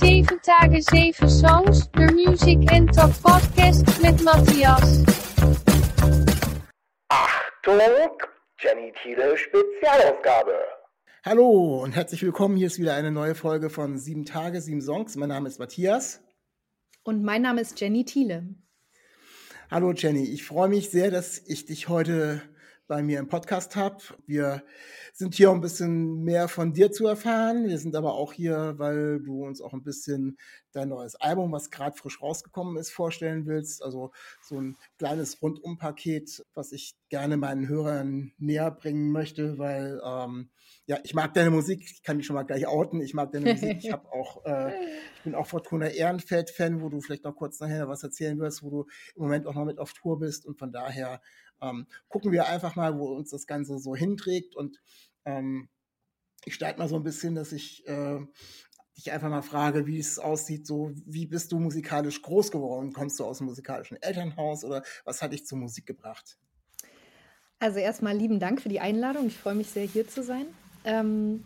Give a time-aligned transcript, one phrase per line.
[0.00, 5.04] 7 dagen 7 songs, de Music and Talk podcast met Matthias.
[7.08, 7.78] Achtung,
[8.58, 10.54] Jenny Thiele Spezialausgabe.
[11.22, 12.56] Hallo und herzlich willkommen.
[12.56, 15.16] Hier ist wieder eine neue Folge von Sieben Tage, Sieben Songs.
[15.16, 16.22] Mein Name ist Matthias.
[17.04, 18.54] Und mein Name ist Jenny Thiele.
[19.70, 22.40] Hallo Jenny, ich freue mich sehr, dass ich dich heute
[22.90, 23.98] bei mir im Podcast habe.
[24.26, 24.64] Wir
[25.12, 27.68] sind hier, um ein bisschen mehr von dir zu erfahren.
[27.68, 30.36] Wir sind aber auch hier, weil du uns auch ein bisschen
[30.72, 33.84] dein neues Album, was gerade frisch rausgekommen ist, vorstellen willst.
[33.84, 34.10] Also
[34.42, 40.50] so ein kleines Rundumpaket, was ich gerne meinen Hörern näher bringen möchte, weil ähm,
[40.86, 43.00] ja, ich mag deine Musik, ich kann dich schon mal gleich outen.
[43.00, 43.78] Ich mag deine Musik.
[43.84, 44.72] Ich habe auch, äh,
[45.16, 48.70] ich bin auch Fortuna Ehrenfeld-Fan, wo du vielleicht noch kurz nachher was erzählen wirst, wo
[48.70, 50.44] du im Moment auch noch mit auf Tour bist.
[50.44, 51.20] Und von daher
[51.60, 54.56] ähm, gucken wir einfach mal, wo uns das Ganze so hinträgt.
[54.56, 54.80] Und
[55.24, 55.68] ähm,
[56.44, 58.18] ich starte mal so ein bisschen, dass ich äh,
[58.96, 60.66] dich einfach mal frage, wie es aussieht.
[60.66, 62.92] So, wie bist du musikalisch groß geworden?
[62.92, 66.38] Kommst du aus einem musikalischen Elternhaus oder was hat dich zur Musik gebracht?
[67.58, 69.26] Also erstmal lieben Dank für die Einladung.
[69.26, 70.46] Ich freue mich sehr, hier zu sein.
[70.84, 71.44] Ähm,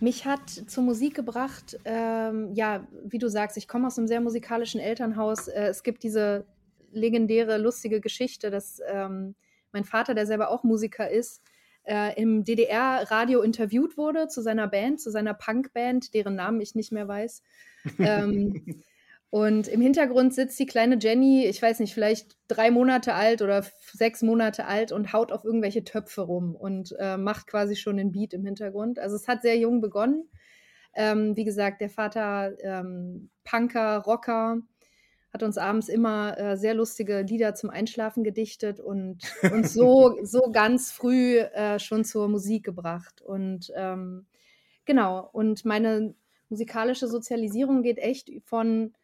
[0.00, 4.20] mich hat zur Musik gebracht, ähm, ja, wie du sagst, ich komme aus einem sehr
[4.20, 5.48] musikalischen Elternhaus.
[5.48, 6.44] Äh, es gibt diese
[6.90, 9.34] legendäre, lustige Geschichte, dass ähm,
[9.72, 11.42] mein Vater, der selber auch Musiker ist,
[11.84, 16.92] äh, im DDR-Radio interviewt wurde zu seiner Band, zu seiner Punkband, deren Namen ich nicht
[16.92, 17.42] mehr weiß.
[17.98, 18.82] ähm,
[19.30, 23.64] und im Hintergrund sitzt die kleine Jenny, ich weiß nicht, vielleicht drei Monate alt oder
[23.92, 28.12] sechs Monate alt und haut auf irgendwelche Töpfe rum und äh, macht quasi schon den
[28.12, 28.98] Beat im Hintergrund.
[28.98, 30.28] Also es hat sehr jung begonnen.
[30.94, 34.62] Ähm, wie gesagt, der Vater ähm, Punker, Rocker,
[35.38, 39.18] hat uns abends immer äh, sehr lustige Lieder zum Einschlafen gedichtet und
[39.52, 43.22] uns so, so ganz früh äh, schon zur Musik gebracht.
[43.22, 44.26] Und ähm,
[44.84, 46.14] genau, und meine
[46.48, 48.94] musikalische Sozialisierung geht echt von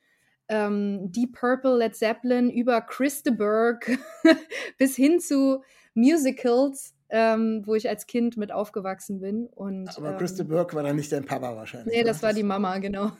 [0.49, 3.97] ähm, Deep Purple, Led Zeppelin über Chris de Burgh
[4.79, 5.63] bis hin zu
[5.95, 9.47] Musicals, ähm, wo ich als Kind mit aufgewachsen bin.
[9.47, 11.95] Und, Aber ähm, Chris de Burgh war dann nicht dein Papa wahrscheinlich.
[11.95, 13.13] Nee, das war die Mama, genau.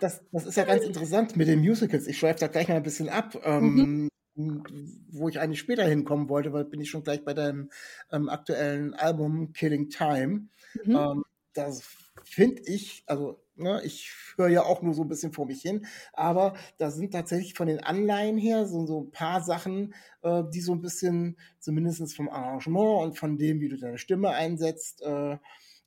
[0.00, 2.06] Das, das ist ja ganz interessant mit den Musicals.
[2.06, 3.40] Ich schweife da gleich mal ein bisschen ab.
[3.44, 4.62] Ähm, mhm.
[5.10, 7.70] Wo ich eigentlich später hinkommen wollte, weil bin ich schon gleich bei deinem
[8.12, 10.48] ähm, aktuellen Album Killing Time.
[10.84, 10.96] Mhm.
[10.96, 11.82] Ähm, das
[12.22, 15.86] finde ich, also ne, ich höre ja auch nur so ein bisschen vor mich hin,
[16.12, 20.60] aber da sind tatsächlich von den Anleihen her so, so ein paar Sachen, äh, die
[20.60, 25.38] so ein bisschen, zumindest vom Arrangement und von dem, wie du deine Stimme einsetzt, äh,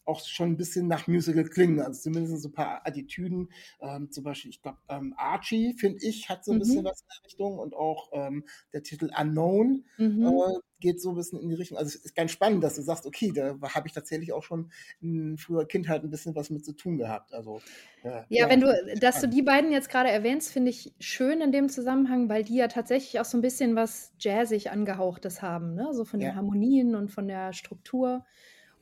[0.06, 1.80] auch schon ein bisschen nach Musical klingen.
[1.80, 3.50] Also zumindest so ein paar Attitüden.
[3.80, 6.60] Ähm, zum Beispiel, ich glaube, ähm, Archie, finde ich, hat so ein mhm.
[6.60, 10.26] bisschen was in der Richtung und auch ähm, der Titel Unknown mhm.
[10.26, 11.78] äh, geht so ein bisschen in die Richtung.
[11.78, 14.72] Also es ist ganz spannend, dass du sagst, okay, da habe ich tatsächlich auch schon
[15.00, 17.34] in früher Kindheit ein bisschen was mit zu tun gehabt.
[17.34, 17.62] Also
[18.04, 18.68] ja, ja wenn du,
[19.00, 19.34] dass spannend.
[19.34, 22.68] du die beiden jetzt gerade erwähnst, finde ich schön in dem Zusammenhang, weil die ja
[22.68, 25.90] tatsächlich auch so ein bisschen was jazzig angehauchtes haben, ne?
[25.94, 26.36] So von den ja.
[26.36, 28.26] Harmonien und von der Struktur.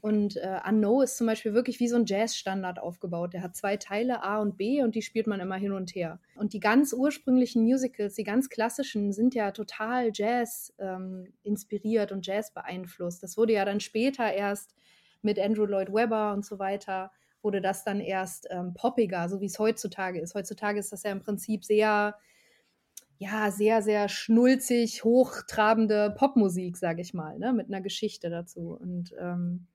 [0.01, 3.33] Und äh, Unknown ist zum Beispiel wirklich wie so ein Jazz-Standard aufgebaut.
[3.33, 6.19] Der hat zwei Teile, A und B, und die spielt man immer hin und her.
[6.35, 12.25] Und die ganz ursprünglichen Musicals, die ganz klassischen, sind ja total Jazz ähm, inspiriert und
[12.25, 13.23] Jazz beeinflusst.
[13.23, 14.73] Das wurde ja dann später erst
[15.21, 17.11] mit Andrew Lloyd Webber und so weiter,
[17.41, 20.35] wurde das dann erst ähm, poppiger, so wie es heutzutage ist.
[20.35, 22.15] Heutzutage ist das ja im Prinzip sehr
[23.19, 28.77] ja, sehr, sehr schnulzig, hochtrabende Popmusik, sage ich mal, ne, mit einer Geschichte dazu.
[28.79, 29.67] Und ähm,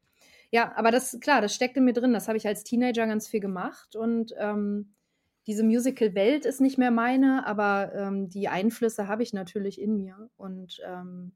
[0.54, 2.12] ja, aber das, klar, das steckt in mir drin.
[2.12, 4.94] Das habe ich als Teenager ganz viel gemacht und ähm,
[5.48, 10.30] diese Musical-Welt ist nicht mehr meine, aber ähm, die Einflüsse habe ich natürlich in mir.
[10.36, 11.32] Und ähm,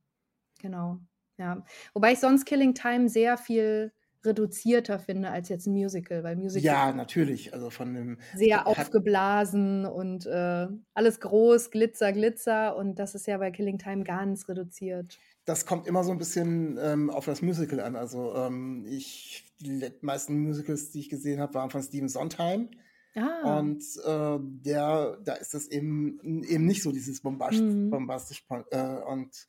[0.61, 1.01] genau,
[1.37, 1.65] ja.
[1.95, 3.91] Wobei ich sonst Killing Time sehr viel
[4.25, 9.85] reduzierter finde als jetzt ein Musical, weil Musical ja natürlich, also von dem sehr aufgeblasen
[9.85, 15.19] und äh, alles groß, Glitzer, Glitzer und das ist ja bei Killing Time ganz reduziert
[15.49, 17.97] das kommt immer so ein bisschen ähm, auf das Musical an.
[17.97, 22.69] Also ähm, ich, die meisten Musicals, die ich gesehen habe, waren von Steven Sondheim.
[23.15, 23.59] Ah.
[23.59, 27.89] Und äh, der, da ist das eben, eben nicht so dieses bombastisch, mhm.
[27.89, 29.47] bombastisch äh, und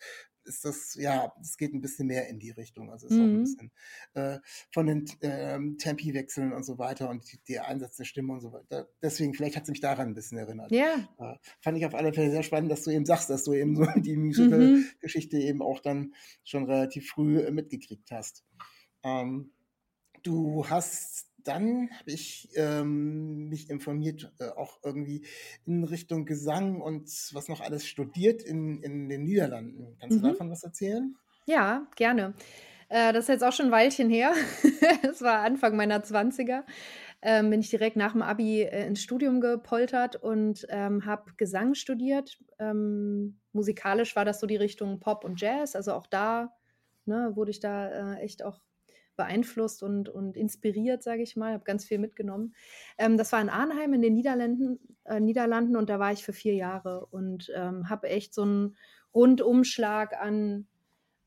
[0.50, 2.92] ist das, ja, es geht ein bisschen mehr in die Richtung.
[2.92, 3.24] Also es ist mhm.
[3.24, 3.44] auch ein mhm.
[3.44, 3.72] bisschen
[4.16, 4.40] äh,
[4.74, 8.52] von den ähm, Tempi-Wechseln und so weiter und die, der Einsatz der Stimme und so
[8.52, 8.90] weiter.
[9.02, 10.72] Deswegen, vielleicht hat es mich daran ein bisschen erinnert.
[10.72, 11.08] Ja.
[11.20, 13.76] Äh, fand ich auf alle Fälle sehr spannend, dass du eben sagst, dass du eben
[13.76, 15.44] so die Musical-Geschichte mhm.
[15.44, 16.14] eben auch dann
[16.44, 18.44] schon relativ früh äh, mitgekriegt hast.
[19.04, 19.52] Ähm,
[20.24, 25.26] du hast dann habe ich ähm, mich informiert, äh, auch irgendwie
[25.66, 29.96] in Richtung Gesang und was noch alles studiert in, in den Niederlanden.
[30.00, 30.22] Kannst mhm.
[30.22, 31.16] du davon was erzählen?
[31.46, 32.34] Ja, gerne.
[32.90, 34.34] Äh, das ist jetzt auch schon ein Weilchen her.
[35.04, 36.64] das war Anfang meiner 20er.
[37.22, 41.74] Ähm, bin ich direkt nach dem Abi äh, ins Studium gepoltert und ähm, habe Gesang
[41.74, 42.40] studiert.
[42.60, 45.76] Ähm, musikalisch war das so die Richtung Pop und Jazz.
[45.76, 46.54] Also auch da
[47.06, 48.60] ne, wurde ich da äh, echt auch
[49.20, 51.52] beeinflusst und, und inspiriert, sage ich mal.
[51.52, 52.56] Habe ganz viel mitgenommen.
[52.98, 56.32] Ähm, das war in Arnheim in den Niederlanden, äh, Niederlanden und da war ich für
[56.32, 58.78] vier Jahre und ähm, habe echt so einen
[59.14, 60.68] Rundumschlag an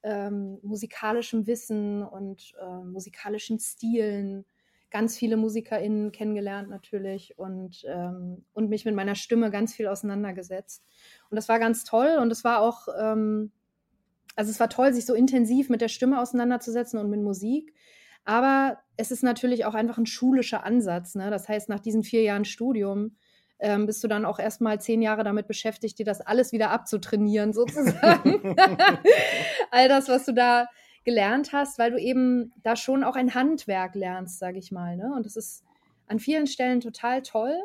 [0.03, 4.47] ähm, musikalischem Wissen und äh, musikalischen Stilen,
[4.91, 10.83] ganz viele MusikerInnen kennengelernt natürlich und, ähm, und mich mit meiner Stimme ganz viel auseinandergesetzt.
[11.29, 13.53] Und das war ganz toll und es war auch, ähm,
[14.37, 17.75] also es war toll, sich so intensiv mit der Stimme auseinanderzusetzen und mit Musik.
[18.25, 21.15] Aber es ist natürlich auch einfach ein schulischer Ansatz.
[21.15, 21.31] Ne?
[21.31, 23.17] Das heißt, nach diesen vier Jahren Studium
[23.59, 27.53] ähm, bist du dann auch erstmal zehn Jahre damit beschäftigt, dir das alles wieder abzutrainieren,
[27.55, 28.57] sozusagen.
[29.71, 30.67] All das, was du da
[31.05, 34.97] gelernt hast, weil du eben da schon auch ein Handwerk lernst, sage ich mal.
[34.97, 35.13] Ne?
[35.17, 35.65] Und das ist
[36.07, 37.57] an vielen Stellen total toll.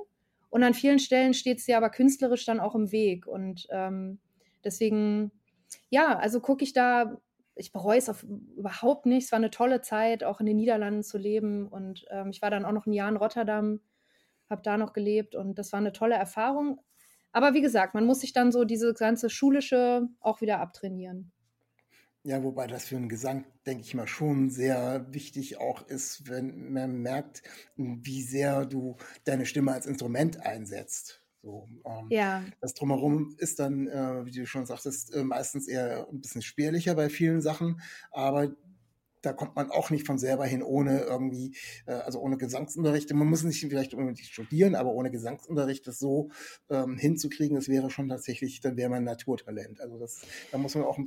[0.49, 3.27] Und an vielen Stellen steht es dir aber künstlerisch dann auch im Weg.
[3.27, 4.19] Und ähm,
[4.63, 5.31] deswegen,
[5.89, 7.17] ja, also gucke ich da,
[7.55, 8.25] ich bereue es
[8.55, 9.25] überhaupt nicht.
[9.25, 11.67] Es war eine tolle Zeit, auch in den Niederlanden zu leben.
[11.67, 13.79] Und ähm, ich war dann auch noch ein Jahr in Rotterdam
[14.49, 16.81] habe da noch gelebt und das war eine tolle Erfahrung.
[17.31, 21.31] Aber wie gesagt, man muss sich dann so diese ganze schulische auch wieder abtrainieren.
[22.23, 26.73] Ja, wobei das für einen Gesang, denke ich mal, schon sehr wichtig auch ist, wenn
[26.73, 27.43] man merkt,
[27.75, 31.23] wie sehr du deine Stimme als Instrument einsetzt.
[31.41, 32.43] So, ähm, ja.
[32.61, 36.95] Das drumherum ist dann, äh, wie du schon sagtest, äh, meistens eher ein bisschen spärlicher
[36.95, 37.81] bei vielen Sachen,
[38.11, 38.55] aber
[39.21, 41.55] da kommt man auch nicht von selber hin, ohne irgendwie,
[41.85, 43.11] äh, also ohne Gesangsunterricht.
[43.13, 46.29] Man muss nicht vielleicht unbedingt studieren, aber ohne Gesangsunterricht das so
[46.69, 49.81] ähm, hinzukriegen, das wäre schon tatsächlich, dann wäre man Naturtalent.
[49.81, 50.97] Also das, da muss man auch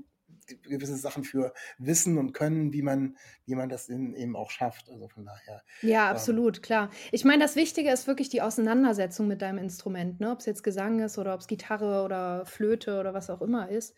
[0.63, 3.17] gewisse Sachen für wissen und können, wie man,
[3.47, 4.91] wie man das in, eben auch schafft.
[4.91, 5.63] Also von daher.
[5.83, 6.91] Ja, ähm, absolut, ähm, klar.
[7.13, 10.31] Ich meine, das Wichtige ist wirklich die Auseinandersetzung mit deinem Instrument, ne?
[10.31, 13.69] ob es jetzt Gesang ist oder ob es Gitarre oder Flöte oder was auch immer
[13.69, 13.95] ist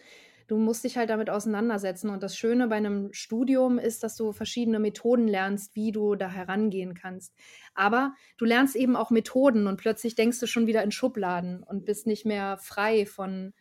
[0.52, 2.10] du musst dich halt damit auseinandersetzen.
[2.10, 6.28] Und das Schöne bei einem Studium ist, dass du verschiedene Methoden lernst, wie du da
[6.28, 7.34] herangehen kannst.
[7.74, 11.86] Aber du lernst eben auch Methoden und plötzlich denkst du schon wieder in Schubladen und
[11.86, 13.54] bist nicht mehr frei von,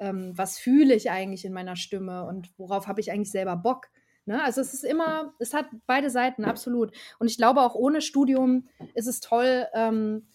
[0.00, 3.88] ähm, was fühle ich eigentlich in meiner Stimme und worauf habe ich eigentlich selber Bock.
[4.24, 4.42] Ne?
[4.42, 6.92] Also es ist immer, es hat beide Seiten, absolut.
[7.18, 10.26] Und ich glaube, auch ohne Studium ist es toll, ähm,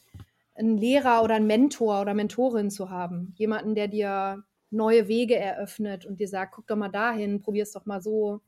[0.56, 3.34] einen Lehrer oder einen Mentor oder Mentorin zu haben.
[3.36, 7.72] Jemanden, der dir neue Wege eröffnet und dir sagt, guck doch mal dahin, probier es
[7.72, 8.42] doch mal so.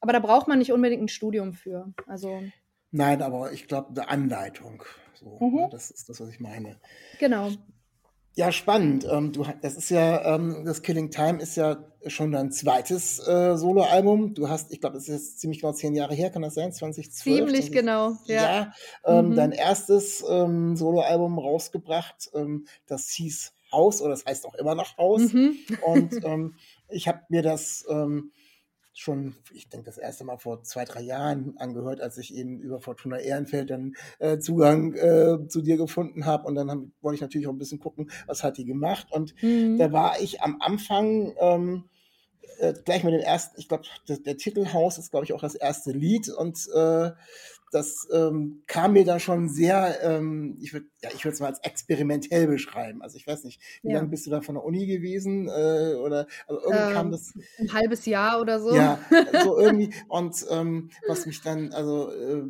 [0.00, 1.92] Aber da braucht man nicht unbedingt ein Studium für.
[2.06, 2.42] Also
[2.90, 4.82] Nein, aber ich glaube, eine Anleitung.
[5.14, 5.56] So, mhm.
[5.56, 6.80] ne, das ist das, was ich meine.
[7.18, 7.50] Genau.
[8.34, 9.06] Ja, spannend.
[9.10, 13.56] Ähm, du, das ist ja, ähm, das Killing Time ist ja schon dein zweites äh,
[13.56, 14.34] Soloalbum.
[14.34, 16.72] Du hast, ich glaube, das ist jetzt ziemlich genau zehn Jahre her, kann das sein?
[16.72, 17.36] 2012?
[17.38, 18.42] Ziemlich 20, genau, ja.
[18.42, 18.72] ja
[19.04, 19.36] ähm, mhm.
[19.36, 24.96] Dein erstes ähm, Soloalbum rausgebracht, ähm, das hieß Haus oder das heißt auch immer noch
[24.96, 25.32] Haus.
[25.32, 25.58] Mhm.
[25.84, 26.54] Und ähm,
[26.88, 28.32] ich habe mir das ähm,
[29.00, 32.80] schon, ich denke, das erste Mal vor zwei, drei Jahren angehört, als ich eben über
[32.80, 36.46] Fortuna Ehrenfeld dann äh, Zugang äh, zu dir gefunden habe.
[36.46, 39.06] Und dann hab, wollte ich natürlich auch ein bisschen gucken, was hat die gemacht.
[39.10, 39.78] Und mhm.
[39.78, 41.84] da war ich am Anfang ähm,
[42.58, 45.92] äh, gleich mit dem ersten, ich glaube, der Titelhaus ist, glaube ich, auch das erste
[45.92, 46.28] Lied.
[46.28, 47.10] Und äh,
[47.70, 51.46] das ähm, kam mir da schon sehr, ähm, ich würde ja, ich würde es mal
[51.46, 53.02] als experimentell beschreiben.
[53.02, 53.96] Also ich weiß nicht, wie ja.
[53.96, 55.48] lange bist du da von der Uni gewesen?
[55.48, 57.32] Äh, oder also irgendwie ähm, kam das.
[57.58, 58.74] Ein halbes Jahr oder so.
[58.74, 58.98] Ja,
[59.44, 59.94] so irgendwie.
[60.08, 62.44] Und ähm, was mich dann, also äh,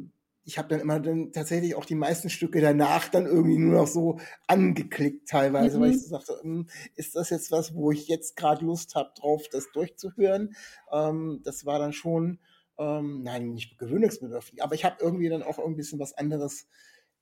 [0.45, 3.87] ich habe dann immer dann tatsächlich auch die meisten Stücke danach dann irgendwie nur noch
[3.87, 5.83] so angeklickt teilweise, mhm.
[5.83, 9.11] weil ich so sagte, hm, ist das jetzt was, wo ich jetzt gerade Lust habe
[9.17, 10.55] drauf, das durchzuhören?
[10.93, 12.41] Ähm, das war dann schon
[12.81, 16.67] ähm, nein, nicht gewöhnungsbedürftig, aber ich habe irgendwie dann auch ein bisschen was anderes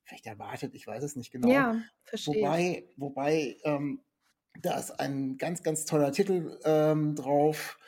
[0.04, 1.48] vielleicht erwartet, ich weiß es nicht genau.
[1.48, 2.42] Ja, verstehe.
[2.42, 4.00] Wobei, wobei ähm,
[4.62, 7.78] da ist ein ganz, ganz toller Titel ähm, drauf,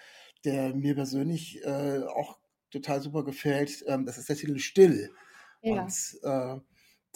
[0.44, 2.38] der mir persönlich äh, auch
[2.70, 3.84] total super gefällt.
[3.86, 5.10] Ähm, das ist der Titel Still.
[5.62, 5.82] Ja.
[5.82, 6.60] Und äh,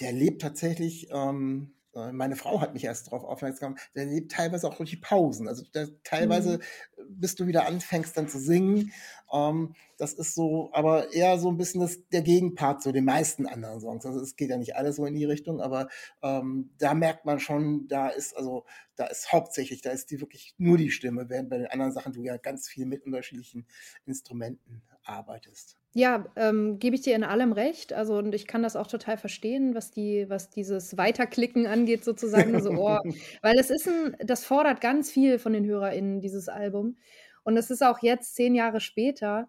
[0.00, 1.73] der lebt tatsächlich ähm, äh,
[2.12, 5.48] meine Frau hat mich erst darauf aufmerksam gemacht, der lebt teilweise auch durch die Pausen.
[5.48, 6.58] Also der, teilweise,
[6.96, 7.20] mhm.
[7.20, 8.92] bis du wieder anfängst dann zu singen,
[9.32, 13.46] ähm, das ist so, aber eher so ein bisschen das, der Gegenpart zu den meisten
[13.46, 14.04] anderen Songs.
[14.06, 15.88] Also es geht ja nicht alles so in die Richtung, aber
[16.22, 18.64] ähm, da merkt man schon, da ist also,
[18.96, 22.12] da ist hauptsächlich, da ist die wirklich nur die Stimme, während bei den anderen Sachen
[22.12, 23.66] du ja ganz viel mit unterschiedlichen
[24.04, 25.76] Instrumenten arbeitest.
[25.92, 27.92] Ja, ähm, gebe ich dir in allem recht.
[27.92, 32.60] Also, und ich kann das auch total verstehen, was die, was dieses Weiterklicken angeht, sozusagen.
[32.62, 32.98] so, oh,
[33.42, 36.96] weil es ist ein, das fordert ganz viel von den HörerInnen, dieses Album.
[37.44, 39.48] Und es ist auch jetzt, zehn Jahre später,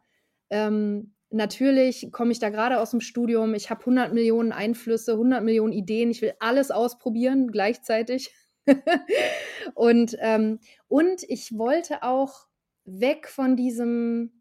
[0.52, 3.54] Ähm, natürlich komme ich da gerade aus dem Studium.
[3.56, 6.12] Ich habe 100 Millionen Einflüsse, 100 Millionen Ideen.
[6.12, 8.34] Ich will alles ausprobieren gleichzeitig.
[9.76, 12.48] und, ähm, und ich wollte auch
[12.86, 14.35] weg von diesem,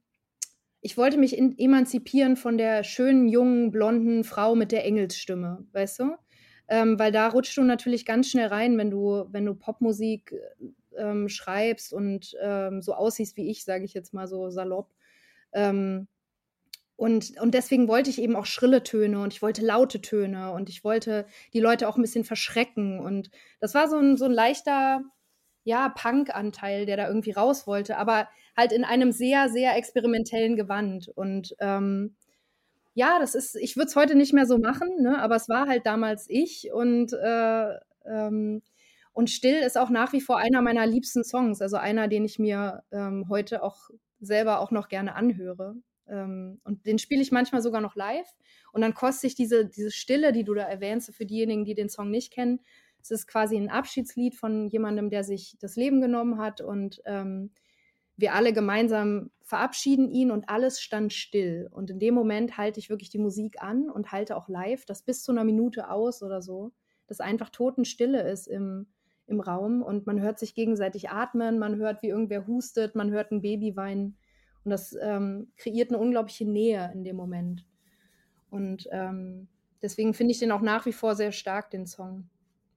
[0.85, 6.01] ich wollte mich in, emanzipieren von der schönen, jungen, blonden Frau mit der Engelsstimme, weißt
[6.01, 6.17] du?
[6.69, 10.35] Ähm, weil da rutschst du natürlich ganz schnell rein, wenn du, wenn du Popmusik
[10.95, 14.93] ähm, schreibst und ähm, so aussiehst wie ich, sage ich jetzt mal so salopp.
[15.55, 16.07] Ähm,
[16.97, 20.69] und, und deswegen wollte ich eben auch schrille Töne und ich wollte laute Töne und
[20.69, 21.25] ich wollte
[21.55, 23.01] die Leute auch ein bisschen verschrecken.
[23.01, 25.01] Und das war so ein, so ein leichter,
[25.65, 31.09] ja, Punk-Anteil, der da irgendwie raus wollte, aber halt in einem sehr, sehr experimentellen Gewand.
[31.09, 32.15] Und ähm,
[32.95, 35.19] ja, das ist, ich würde es heute nicht mehr so machen, ne?
[35.19, 38.63] aber es war halt damals ich und äh, ähm,
[39.15, 42.41] und Still ist auch nach wie vor einer meiner liebsten Songs, also einer, den ich
[42.41, 43.89] mir ähm, heute auch
[44.21, 45.77] selber auch noch gerne anhöre.
[46.09, 48.29] Ähm, und den spiele ich manchmal sogar noch live.
[48.73, 51.89] Und dann kostet sich diese, diese Stille, die du da erwähnst, für diejenigen, die den
[51.89, 52.61] Song nicht kennen,
[53.05, 57.51] es ist quasi ein Abschiedslied von jemandem, der sich das Leben genommen hat und ähm,
[58.17, 61.69] wir alle gemeinsam verabschieden ihn und alles stand still.
[61.71, 65.03] Und in dem Moment halte ich wirklich die Musik an und halte auch live, das
[65.03, 66.73] bis zu einer Minute aus oder so,
[67.07, 68.87] dass einfach Totenstille ist im,
[69.27, 73.33] im Raum und man hört sich gegenseitig atmen, man hört, wie irgendwer hustet, man hört
[73.33, 74.17] ein Baby weinen.
[74.65, 77.67] Und das ähm, kreiert eine unglaubliche Nähe in dem Moment.
[78.49, 79.49] Und ähm,
[79.83, 82.31] deswegen finde ich den auch nach wie vor sehr stark, den Song.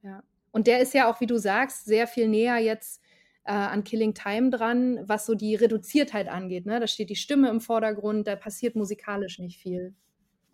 [0.07, 0.23] Ja.
[0.51, 3.01] Und der ist ja auch, wie du sagst, sehr viel näher jetzt
[3.43, 6.65] äh, an Killing Time dran, was so die Reduziertheit angeht.
[6.65, 6.79] Ne?
[6.79, 9.93] Da steht die Stimme im Vordergrund, da passiert musikalisch nicht viel.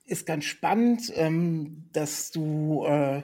[0.05, 3.21] Ist ganz spannend, ähm, dass du äh,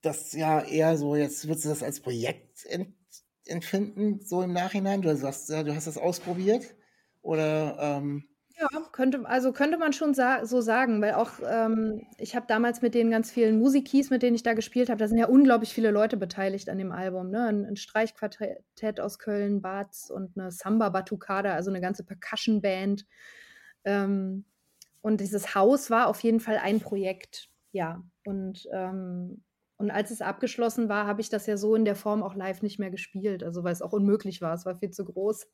[0.00, 2.66] das ja eher so, jetzt würdest du das als Projekt
[3.44, 5.02] empfinden, so im Nachhinein?
[5.02, 6.74] Du sagst, ja, du hast das ausprobiert?
[7.20, 8.24] Oder ähm,
[8.60, 12.82] ja, könnte, also könnte man schon sa so sagen, weil auch ähm, ich habe damals
[12.82, 15.72] mit den ganz vielen Musikis, mit denen ich da gespielt habe, da sind ja unglaublich
[15.72, 17.30] viele Leute beteiligt an dem Album.
[17.30, 17.46] Ne?
[17.46, 23.06] Ein, ein Streichquartett aus Köln, Barz und eine Samba Batucada, also eine ganze Percussion-Band.
[23.84, 24.44] Ähm,
[25.00, 28.02] und dieses Haus war auf jeden Fall ein Projekt, ja.
[28.26, 29.42] Und, ähm,
[29.78, 32.60] und als es abgeschlossen war, habe ich das ja so in der Form auch live
[32.60, 35.46] nicht mehr gespielt, also weil es auch unmöglich war, es war viel zu groß.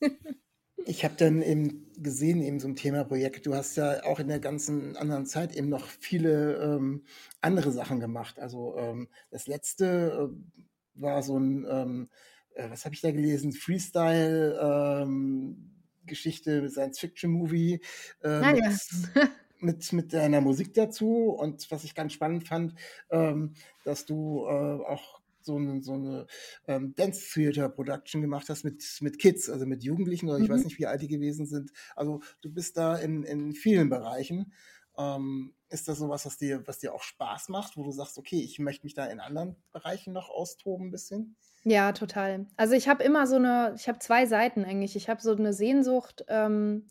[0.86, 3.46] Ich habe dann eben gesehen, eben so ein Themaprojekt.
[3.46, 7.04] Du hast ja auch in der ganzen anderen Zeit eben noch viele ähm,
[7.40, 8.40] andere Sachen gemacht.
[8.40, 12.08] Also ähm, das letzte äh, war so ein, ähm,
[12.54, 13.52] äh, was habe ich da gelesen?
[13.52, 14.58] Freestyle.
[14.60, 15.72] Ähm,
[16.06, 17.80] Geschichte, Science-Fiction-Movie
[18.22, 19.28] äh, ah, mit, ja.
[19.60, 21.30] mit, mit deiner Musik dazu.
[21.30, 22.74] Und was ich ganz spannend fand,
[23.10, 26.26] ähm, dass du äh, auch so eine, so eine
[26.66, 30.44] ähm, Dance Theater Production gemacht hast mit, mit Kids, also mit Jugendlichen oder mhm.
[30.44, 30.66] ich weiß mhm.
[30.66, 31.70] nicht, wie alt die gewesen sind.
[31.96, 34.52] Also du bist da in, in vielen Bereichen.
[34.98, 38.40] Ähm, ist das sowas, was dir, was dir auch Spaß macht, wo du sagst, okay,
[38.40, 41.36] ich möchte mich da in anderen Bereichen noch austoben ein bisschen?
[41.64, 42.46] Ja, total.
[42.56, 44.96] Also ich habe immer so eine, ich habe zwei Seiten eigentlich.
[44.96, 46.90] Ich habe so eine Sehnsucht, ähm,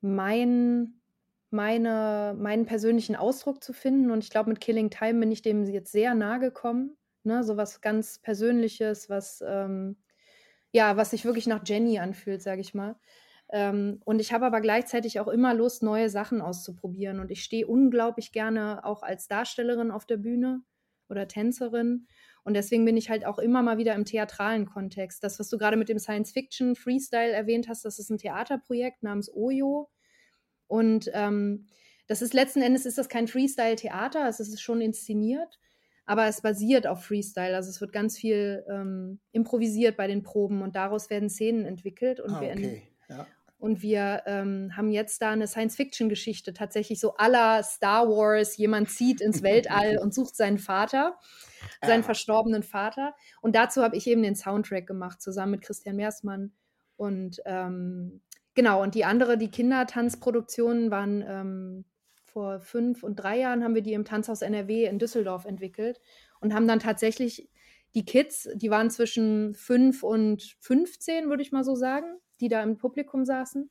[0.00, 1.00] mein,
[1.50, 4.10] meine, meinen persönlichen Ausdruck zu finden.
[4.10, 6.96] Und ich glaube, mit Killing Time bin ich dem jetzt sehr nahe gekommen.
[7.24, 9.96] Ne, so was ganz Persönliches, was, ähm,
[10.72, 12.96] ja, was sich wirklich nach Jenny anfühlt, sage ich mal.
[13.52, 17.20] Ähm, und ich habe aber gleichzeitig auch immer Lust, neue Sachen auszuprobieren.
[17.20, 20.62] Und ich stehe unglaublich gerne auch als Darstellerin auf der Bühne
[21.08, 22.06] oder Tänzerin.
[22.44, 25.22] Und deswegen bin ich halt auch immer mal wieder im theatralen Kontext.
[25.22, 29.90] Das, was du gerade mit dem Science-Fiction-Freestyle erwähnt hast, das ist ein Theaterprojekt namens Oyo.
[30.66, 31.66] Und ähm,
[32.08, 35.60] das ist letzten Endes ist das kein Freestyle-Theater, es ist schon inszeniert
[36.04, 37.54] aber es basiert auf Freestyle.
[37.54, 42.20] Also es wird ganz viel ähm, improvisiert bei den Proben und daraus werden Szenen entwickelt.
[42.20, 42.82] Und ah, wir, okay.
[43.08, 43.26] ja.
[43.58, 48.56] und wir ähm, haben jetzt da eine Science-Fiction-Geschichte, tatsächlich so aller Star Wars.
[48.56, 51.18] Jemand zieht ins Weltall und sucht seinen Vater,
[51.80, 52.06] seinen ah.
[52.06, 53.14] verstorbenen Vater.
[53.40, 56.52] Und dazu habe ich eben den Soundtrack gemacht, zusammen mit Christian Meersmann.
[56.96, 58.22] Und ähm,
[58.54, 61.84] genau, und die andere, die Kindertanzproduktionen waren ähm,
[62.32, 66.00] vor fünf und drei Jahren haben wir die im Tanzhaus NRW in Düsseldorf entwickelt
[66.40, 67.48] und haben dann tatsächlich
[67.94, 72.06] die Kids, die waren zwischen fünf und 15, würde ich mal so sagen,
[72.40, 73.70] die da im Publikum saßen.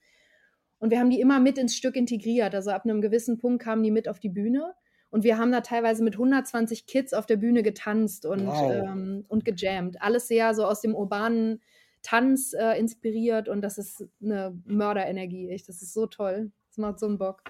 [0.80, 2.56] Und wir haben die immer mit ins Stück integriert.
[2.56, 4.74] Also ab einem gewissen Punkt kamen die mit auf die Bühne.
[5.10, 8.72] Und wir haben da teilweise mit 120 Kids auf der Bühne getanzt und, wow.
[8.72, 10.02] ähm, und gejammt.
[10.02, 11.62] Alles sehr so aus dem urbanen
[12.02, 13.50] Tanz äh, inspiriert.
[13.50, 15.50] Und das ist eine Mörderenergie.
[15.50, 16.52] Echt, das ist so toll.
[16.70, 17.44] Das macht so einen Bock.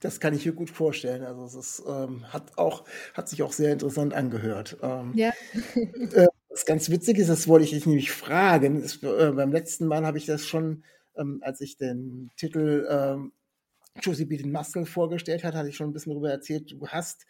[0.00, 1.24] Das kann ich mir gut vorstellen.
[1.24, 4.76] Also es ist, ähm, hat auch, hat sich auch sehr interessant angehört.
[4.82, 5.32] Ähm, ja.
[5.74, 8.82] äh, was ganz witzig ist, das wollte ich dich nämlich fragen.
[8.82, 10.84] Ist, äh, beim letzten Mal habe ich das schon
[11.16, 13.32] ähm, als ich den Titel ähm,
[14.00, 14.36] Josie B.
[14.36, 17.26] den Muscle vorgestellt hat, hatte ich schon ein bisschen darüber erzählt, du hast,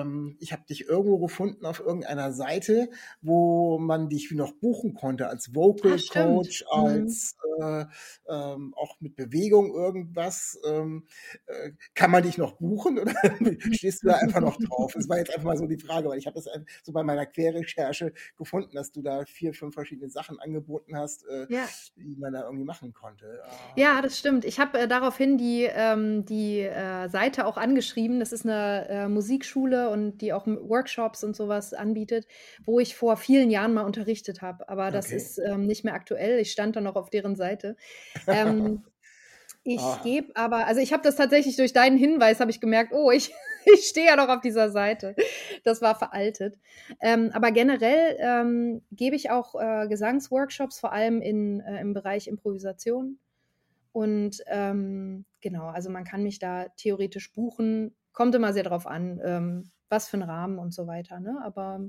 [0.00, 2.88] ähm, ich habe dich irgendwo gefunden auf irgendeiner Seite,
[3.22, 6.26] wo man dich noch buchen konnte als Vocal Ah, stimmt.
[6.26, 7.84] Coach, als äh,
[8.28, 10.58] ähm, auch mit Bewegung irgendwas.
[10.66, 11.06] Ähm,
[11.46, 13.12] äh, kann man dich noch buchen oder
[13.72, 14.92] stehst du da einfach noch drauf?
[14.94, 16.46] Das war jetzt einfach mal so die Frage, weil ich habe das
[16.82, 21.46] so bei meiner Querrecherche gefunden, dass du da vier, fünf verschiedene Sachen angeboten hast, äh,
[21.48, 21.64] Ja.
[21.96, 23.26] die man da irgendwie machen konnte.
[23.76, 24.44] Äh, Ja, das stimmt.
[24.44, 28.20] Ich habe äh, daraufhin die, ähm, die äh, Seite auch angeschrieben.
[28.20, 29.08] Das ist eine äh,
[29.78, 32.26] Musikschule und die auch Workshops und sowas anbietet,
[32.64, 34.68] wo ich vor vielen Jahren mal unterrichtet habe.
[34.68, 35.12] Aber das Okay.
[35.12, 36.38] ist ähm, nicht mehr aktuell.
[36.38, 37.76] Ich stand da noch auf deren Seite.
[38.28, 38.84] Ähm,
[39.64, 40.00] ich Ah.
[40.00, 43.32] gebe aber, also ich habe das tatsächlich durch deinen Hinweis, habe ich gemerkt, oh, ich,
[43.74, 45.16] ich stehe ja noch auf dieser Seite.
[45.64, 46.58] Das war veraltet.
[47.00, 52.28] Ähm, aber generell ähm, gebe ich auch äh, Gesangsworkshops, vor allem in, äh, im Bereich
[52.28, 53.18] Improvisation.
[53.92, 57.96] Und ähm, genau, also man kann mich da theoretisch buchen.
[58.18, 61.20] Kommt immer sehr drauf an, ähm, was für ein Rahmen und so weiter.
[61.20, 61.38] Ne?
[61.40, 61.88] Aber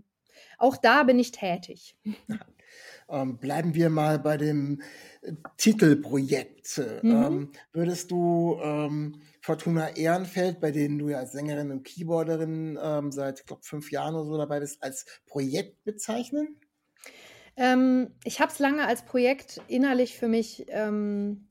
[0.59, 1.97] auch da bin ich tätig.
[3.09, 4.83] Ähm, bleiben wir mal bei dem
[5.23, 6.77] äh, Titelprojekt.
[7.01, 7.11] Mhm.
[7.11, 13.11] Ähm, würdest du ähm, Fortuna Ehrenfeld, bei denen du ja als Sängerin und Keyboarderin ähm,
[13.11, 16.59] seit, ich glaube, fünf Jahren oder so dabei bist, als Projekt bezeichnen?
[17.57, 21.48] Ähm, ich habe es lange als Projekt innerlich für mich ähm,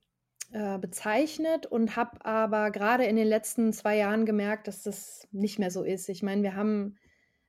[0.53, 5.59] äh, bezeichnet und habe aber gerade in den letzten zwei Jahren gemerkt, dass das nicht
[5.59, 6.09] mehr so ist.
[6.09, 6.97] Ich meine, wir haben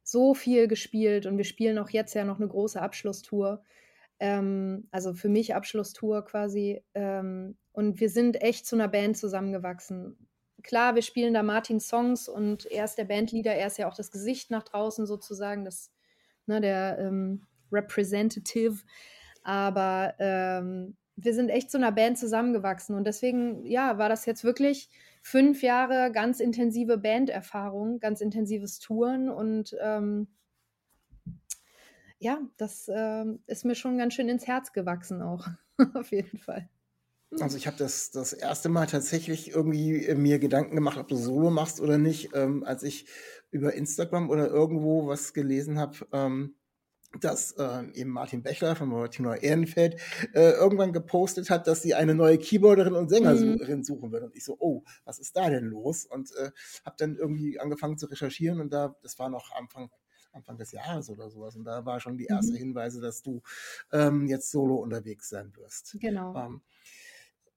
[0.04, 3.64] so viel gespielt und wir spielen auch jetzt ja noch eine große Abschlusstour.
[4.20, 6.84] Ähm, also für mich Abschlusstour quasi.
[6.94, 10.28] Ähm, und wir sind echt zu einer Band zusammengewachsen.
[10.64, 13.96] Klar, wir spielen da Martins Songs und er ist der Bandleader, er ist ja auch
[13.96, 15.90] das Gesicht nach draußen sozusagen, das,
[16.48, 18.84] ne, der ähm, Representative.
[19.42, 22.96] Aber ähm, wir sind echt zu einer Band zusammengewachsen.
[22.96, 24.90] Und deswegen, ja, war das jetzt wirklich
[25.22, 29.30] fünf Jahre ganz intensive Banderfahrung, ganz intensives Touren.
[29.30, 30.28] Und ähm,
[32.20, 35.48] ja, das ähm, ist mir schon ganz schön ins Herz gewachsen auch,
[35.94, 36.70] auf jeden Fall.
[37.40, 41.16] Also ich habe das das erste Mal tatsächlich irgendwie äh, mir Gedanken gemacht, ob du
[41.16, 43.06] Solo machst oder nicht, ähm, als ich
[43.52, 46.56] über Instagram oder irgendwo was gelesen habe, ähm,
[47.20, 50.00] dass ähm, eben Martin Bechler von Martin Ehrenfeld
[50.34, 54.28] äh, irgendwann gepostet hat, dass sie eine neue Keyboarderin und Sängerin suchen würde.
[54.28, 56.06] Und ich so, oh, was ist da denn los?
[56.06, 56.52] Und äh,
[56.86, 59.90] habe dann irgendwie angefangen zu recherchieren und da, das war noch Anfang
[60.32, 61.56] Anfang des Jahres oder sowas.
[61.56, 62.58] Und da war schon die erste Mhm.
[62.58, 63.42] Hinweise, dass du
[63.92, 65.98] ähm, jetzt solo unterwegs sein wirst.
[66.00, 66.36] Genau.
[66.36, 66.62] Ähm,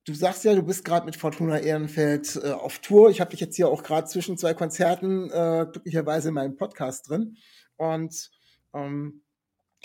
[0.05, 3.11] du sagst ja, du bist gerade mit Fortuna Ehrenfeld äh, auf Tour.
[3.11, 7.11] Ich habe dich jetzt hier auch gerade zwischen zwei Konzerten äh, glücklicherweise in meinem Podcast
[7.11, 7.37] drin.
[7.77, 8.31] Und
[8.73, 9.23] ähm,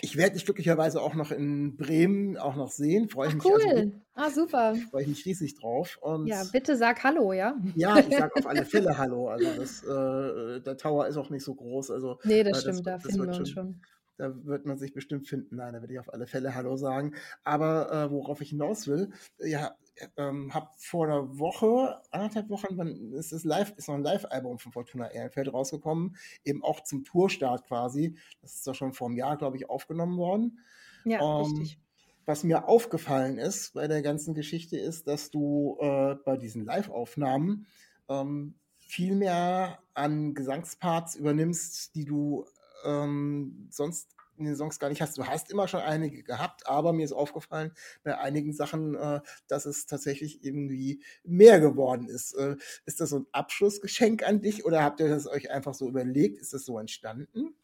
[0.02, 3.10] ich werde dich glücklicherweise auch noch in Bremen auch noch sehen.
[3.10, 3.92] Freue ich Ach, mich also cool.
[4.14, 4.76] Ah, super.
[4.92, 5.98] freue ich mich riesig drauf.
[6.02, 7.56] Und Ja, bitte sag Hallo, ja?
[7.76, 9.28] ja, ich sage auf alle Fälle Hallo.
[9.30, 11.92] Also das, äh, der Tower ist auch nicht so groß.
[11.92, 13.82] Also Nee, äh, das stimmt, da wird- finden wir uns schon.
[14.18, 15.56] da wird man sich bestimmt finden.
[15.56, 17.14] Nein, da werde ich auf alle Fälle Hallo sagen.
[17.44, 19.76] Aber äh, worauf ich hinaus will, ja,
[20.18, 24.60] ähm, habe vor einer Woche, anderthalb Wochen, wann ist das live, ist noch ein Live-Album
[24.60, 28.18] von Fortuna Ehrenfeld rausgekommen, eben auch zum Tourstart quasi.
[28.42, 30.60] Das ist doch schon vor einem Jahr, glaube ich, aufgenommen worden.
[31.06, 31.80] Ja, Ähm, richtig.
[32.26, 37.68] Was mir aufgefallen ist bei der ganzen Geschichte ist, dass du äh, bei diesen Live-Aufnahmen
[38.10, 42.46] ähm, viel mehr an Gesangsparts übernimmst, die du
[42.86, 45.18] ähm, sonst in den Songs gar nicht hast.
[45.18, 47.72] Du hast immer schon einige gehabt, aber mir ist aufgefallen
[48.04, 52.34] bei einigen Sachen, äh, dass es tatsächlich irgendwie mehr geworden ist.
[52.34, 55.88] Äh, ist das so ein Abschlussgeschenk an dich oder habt ihr das euch einfach so
[55.88, 56.40] überlegt?
[56.40, 57.56] Ist das so entstanden?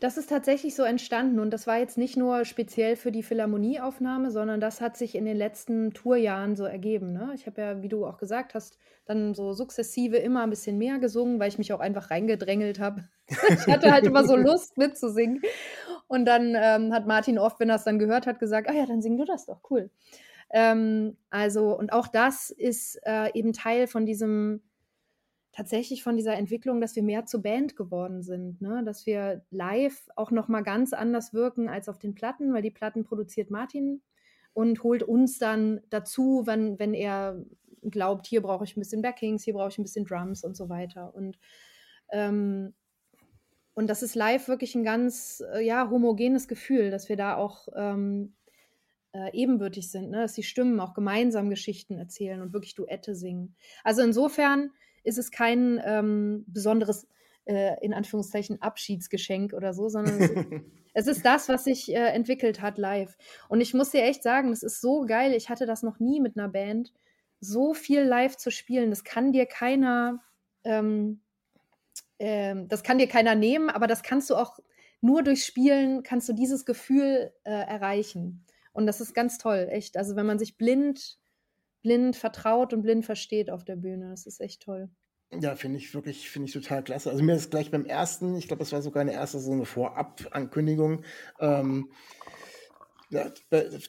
[0.00, 4.30] Das ist tatsächlich so entstanden und das war jetzt nicht nur speziell für die Philharmonieaufnahme,
[4.30, 7.12] sondern das hat sich in den letzten Tourjahren so ergeben.
[7.12, 7.32] Ne?
[7.34, 10.98] Ich habe ja, wie du auch gesagt hast, dann so sukzessive immer ein bisschen mehr
[10.98, 13.08] gesungen, weil ich mich auch einfach reingedrängelt habe.
[13.28, 15.42] ich hatte halt immer so Lust mitzusingen.
[16.08, 18.86] Und dann ähm, hat Martin oft, wenn er es dann gehört hat, gesagt, ah ja,
[18.86, 19.90] dann sing du das doch, cool.
[20.50, 24.62] Ähm, also, und auch das ist äh, eben Teil von diesem
[25.52, 28.82] tatsächlich von dieser Entwicklung, dass wir mehr zur Band geworden sind, ne?
[28.84, 32.70] dass wir live auch noch mal ganz anders wirken als auf den Platten, weil die
[32.70, 34.00] Platten produziert Martin
[34.52, 37.44] und holt uns dann dazu, wenn, wenn er
[37.82, 40.68] glaubt, hier brauche ich ein bisschen Backings, hier brauche ich ein bisschen Drums und so
[40.68, 41.12] weiter.
[41.14, 41.38] Und,
[42.12, 42.74] ähm,
[43.78, 47.68] und das ist live wirklich ein ganz äh, ja, homogenes Gefühl, dass wir da auch
[47.76, 48.34] ähm,
[49.12, 50.22] äh, ebenbürtig sind, ne?
[50.22, 53.54] dass die Stimmen auch gemeinsam Geschichten erzählen und wirklich Duette singen.
[53.84, 54.72] Also insofern
[55.04, 57.06] ist es kein ähm, besonderes
[57.44, 60.30] äh, in Anführungszeichen Abschiedsgeschenk oder so, sondern es,
[60.94, 63.16] es ist das, was sich äh, entwickelt hat live.
[63.48, 65.32] Und ich muss dir echt sagen, das ist so geil.
[65.34, 66.92] Ich hatte das noch nie mit einer Band,
[67.38, 68.90] so viel live zu spielen.
[68.90, 70.18] Das kann dir keiner,
[70.64, 71.20] ähm,
[72.18, 74.58] ähm, das kann dir keiner nehmen, aber das kannst du auch
[75.00, 78.44] nur durch Spielen kannst du dieses Gefühl äh, erreichen.
[78.72, 79.96] Und das ist ganz toll, echt.
[79.96, 81.18] Also wenn man sich blind,
[81.82, 84.88] blind vertraut und blind versteht auf der Bühne, das ist echt toll.
[85.30, 87.10] Ja, finde ich wirklich, finde ich total klasse.
[87.10, 89.66] Also mir ist gleich beim ersten, ich glaube, das war sogar eine erste so eine
[89.66, 91.04] Vorab-Ankündigung.
[91.38, 91.90] Ähm,
[93.10, 93.30] ja,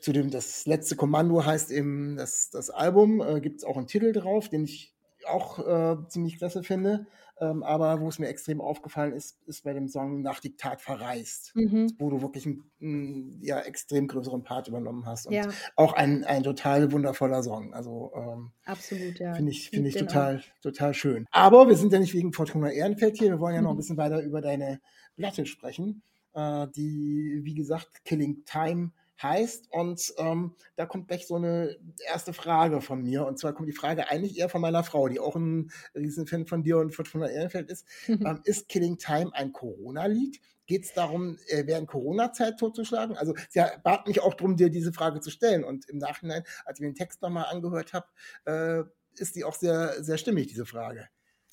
[0.02, 4.12] zu das letzte Kommando heißt eben das, das Album, äh, gibt es auch einen Titel
[4.12, 4.94] drauf, den ich
[5.28, 7.08] auch äh, ziemlich klasse finde.
[7.42, 11.56] Ähm, aber wo es mir extrem aufgefallen ist, ist bei dem Song Nach Diktat verreist,
[11.56, 11.94] mhm.
[11.98, 15.28] wo du wirklich einen, einen, ja, extrem größeren Part übernommen hast.
[15.28, 15.48] Und ja.
[15.78, 17.74] auch ein, ein total wundervoller Song.
[17.74, 19.34] Also ähm, absolut, ja.
[19.34, 21.28] Finde ich, find ich total, total schön.
[21.32, 23.78] Aber wir sind ja nicht wegen Fortuna Ehrenfeld hier, wir wollen ja noch ein mhm.
[23.78, 24.82] bisschen weiter über deine
[25.16, 29.72] Platte sprechen, äh, die, wie gesagt, Killing Time heißt.
[29.72, 31.78] Und ähm, da kommt gleich so eine
[32.08, 33.26] erste Frage von mir.
[33.26, 36.64] Und zwar kommt die Frage eigentlich eher von meiner Frau, die auch ein Riesenfan von
[36.64, 37.86] dir und von Fortuna Ehrenfeld ist.
[38.08, 38.20] Mhm.
[38.30, 40.42] Ähm, ist Killing Time ein Corona-Lied?
[40.68, 43.18] Geht es darum, äh, während Corona-Zeit totzuschlagen?
[43.18, 45.64] Also sie bat mich auch darum, dir diese Frage zu stellen.
[45.64, 48.08] Und im Nachhinein, als ich mir den Text nochmal angehört habe,
[48.46, 48.84] äh,
[49.20, 51.08] ist die auch sehr, sehr stimmig, diese Frage.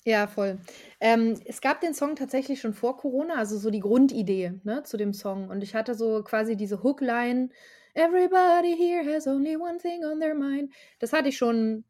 [0.07, 0.61] Ja, voll.
[1.01, 4.97] Ähm, es gab den Song tatsächlich schon vor Corona, also so die Grundidee ne, zu
[4.97, 5.49] dem Song.
[5.49, 7.51] Und ich hatte so quasi diese Hookline,
[7.93, 10.73] Everybody here has only one thing on their mind.
[11.01, 11.83] Das hatte ich schon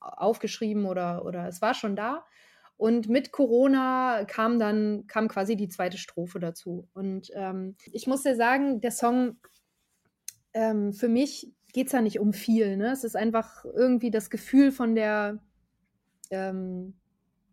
[0.00, 2.26] aufgeschrieben oder, oder es war schon da.
[2.76, 6.90] Und mit Corona kam dann, kam quasi die zweite Strophe dazu.
[6.92, 9.38] Und ähm, ich muss dir sagen, der Song,
[10.52, 12.76] ähm, für mich geht es ja nicht um viel.
[12.76, 12.92] Ne?
[12.92, 15.38] Es ist einfach irgendwie das Gefühl von der,
[16.30, 16.98] ähm,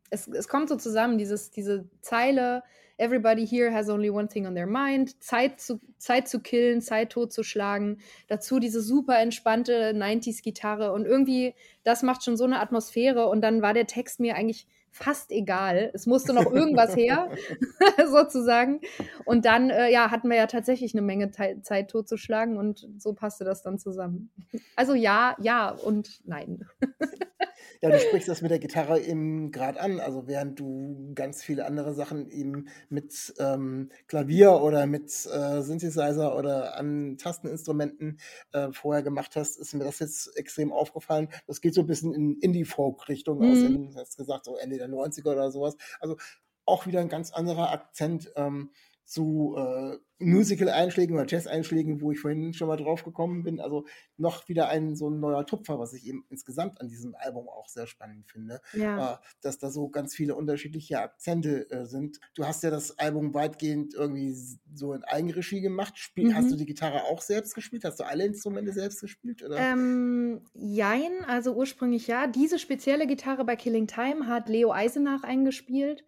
[0.09, 2.63] es, es kommt so zusammen, dieses, diese Zeile,
[2.97, 7.11] everybody here has only one thing on their mind, Zeit zu, Zeit zu killen, Zeit
[7.11, 13.41] totzuschlagen, dazu diese super entspannte 90s-Gitarre und irgendwie, das macht schon so eine Atmosphäre und
[13.41, 15.91] dann war der Text mir eigentlich fast egal.
[15.93, 17.29] Es musste noch irgendwas her,
[18.07, 18.81] sozusagen.
[19.25, 23.45] Und dann, äh, ja, hatten wir ja tatsächlich eine Menge Zeit totzuschlagen und so passte
[23.45, 24.31] das dann zusammen.
[24.75, 26.65] Also ja, ja und nein.
[27.81, 29.99] Ja, du sprichst das mit der Gitarre eben gerade an.
[29.99, 36.37] Also während du ganz viele andere Sachen eben mit ähm, Klavier oder mit äh, Synthesizer
[36.37, 38.19] oder an Tasteninstrumenten
[38.51, 41.29] äh, vorher gemacht hast, ist mir das jetzt extrem aufgefallen.
[41.47, 43.51] Das geht so ein bisschen in Indie-Folk-Richtung mhm.
[43.51, 45.77] aus, in, hast gesagt, so Ende der 90er oder sowas.
[45.99, 46.17] Also
[46.65, 48.31] auch wieder ein ganz anderer Akzent.
[48.35, 48.71] Ähm,
[49.09, 53.59] zu äh, Musical-Einschlägen oder Jazz-Einschlägen, wo ich vorhin schon mal drauf gekommen bin.
[53.59, 53.85] Also
[54.17, 57.67] noch wieder ein so ein neuer Tupfer, was ich eben insgesamt an diesem Album auch
[57.69, 58.61] sehr spannend finde.
[58.73, 59.13] Ja.
[59.13, 62.19] Äh, dass da so ganz viele unterschiedliche Akzente äh, sind.
[62.35, 64.35] Du hast ja das Album weitgehend irgendwie
[64.75, 65.97] so in Eigenregie gemacht.
[65.97, 66.35] Spiel, mhm.
[66.35, 67.85] Hast du die Gitarre auch selbst gespielt?
[67.85, 69.41] Hast du alle Instrumente selbst gespielt?
[69.41, 69.57] Oder?
[69.57, 72.27] Ähm, jein, also ursprünglich ja.
[72.27, 76.03] Diese spezielle Gitarre bei Killing Time hat Leo Eisenach eingespielt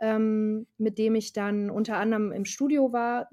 [0.00, 3.28] ähm, mit dem ich dann unter anderem im Studio war,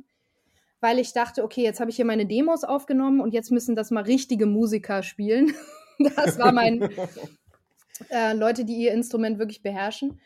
[0.79, 3.91] weil ich dachte, okay, jetzt habe ich hier meine Demos aufgenommen und jetzt müssen das
[3.91, 5.53] mal richtige Musiker spielen.
[6.15, 6.81] das war mein
[8.09, 10.19] äh, Leute, die ihr Instrument wirklich beherrschen.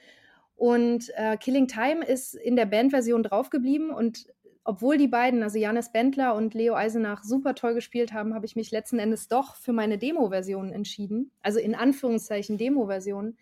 [0.56, 4.26] Und äh, Killing Time ist in der Bandversion draufgeblieben und
[4.67, 8.58] obwohl die beiden, also Janis Bendler und Leo Eisenach, super toll gespielt haben, habe ich
[8.58, 11.32] mich letzten Endes doch für meine Demo-Version entschieden.
[11.41, 13.38] Also in Anführungszeichen Demo-Version,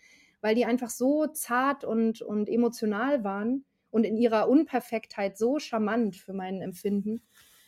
[0.46, 6.18] weil die einfach so zart und, und emotional waren und in ihrer Unperfektheit so charmant
[6.18, 7.24] für mein Empfinden,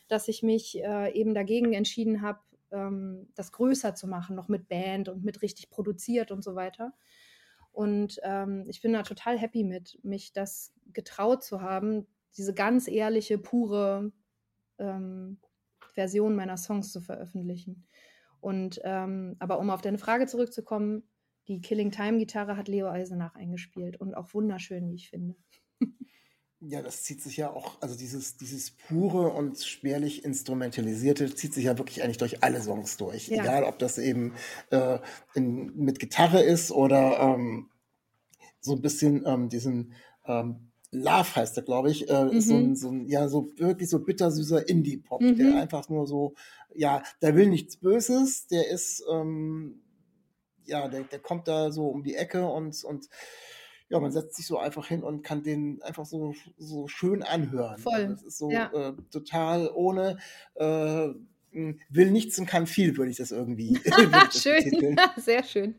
[0.06, 2.38] dass ich mich äh, eben dagegen entschieden habe,
[2.70, 6.92] ähm, das größer zu machen, noch mit Band und mit richtig produziert und so weiter.
[7.72, 12.86] Und ähm, ich bin da total happy mit, mich das getraut zu haben, diese ganz
[12.86, 14.12] ehrliche, pure
[14.78, 15.40] ähm,
[15.94, 17.88] Version meiner Songs zu veröffentlichen.
[18.38, 21.02] Und ähm, aber um auf deine Frage zurückzukommen,
[21.48, 25.34] die Killing Time Gitarre hat Leo Eisenach eingespielt und auch wunderschön, wie ich finde.
[26.60, 31.66] Ja, das zieht sich ja auch, also dieses, dieses pure und spärlich instrumentalisierte zieht sich
[31.66, 33.28] ja wirklich eigentlich durch alle Songs durch.
[33.28, 33.42] Ja.
[33.42, 34.34] Egal, ob das eben
[34.70, 34.98] äh,
[35.34, 37.70] in, mit Gitarre ist oder ähm,
[38.60, 39.92] so ein bisschen ähm, diesen
[40.26, 42.40] ähm, Love heißt der, glaube ich, äh, mhm.
[42.40, 45.36] so, ein, so ein, ja, so wirklich so bittersüßer Indie-Pop, mhm.
[45.36, 46.34] der einfach nur so,
[46.74, 49.82] ja, der will nichts Böses, der ist, ähm,
[50.68, 53.08] ja, der, der kommt da so um die Ecke und, und
[53.88, 57.78] ja, man setzt sich so einfach hin und kann den einfach so, so schön anhören.
[57.78, 58.08] Voll.
[58.08, 58.70] Das ist so ja.
[58.72, 60.18] äh, total ohne
[60.54, 61.08] äh,
[61.88, 63.80] will nichts und kann viel, würde ich das irgendwie.
[64.32, 65.74] schön, sehr schön.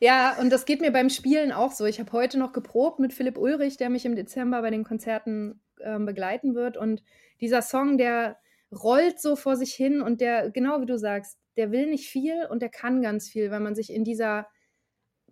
[0.00, 1.86] Ja, und das geht mir beim Spielen auch so.
[1.86, 5.60] Ich habe heute noch geprobt mit Philipp Ulrich, der mich im Dezember bei den Konzerten
[5.78, 6.76] äh, begleiten wird.
[6.76, 7.02] Und
[7.40, 8.38] dieser Song, der
[8.72, 12.46] rollt so vor sich hin und der, genau wie du sagst, der will nicht viel
[12.50, 14.48] und der kann ganz viel, weil man sich in dieser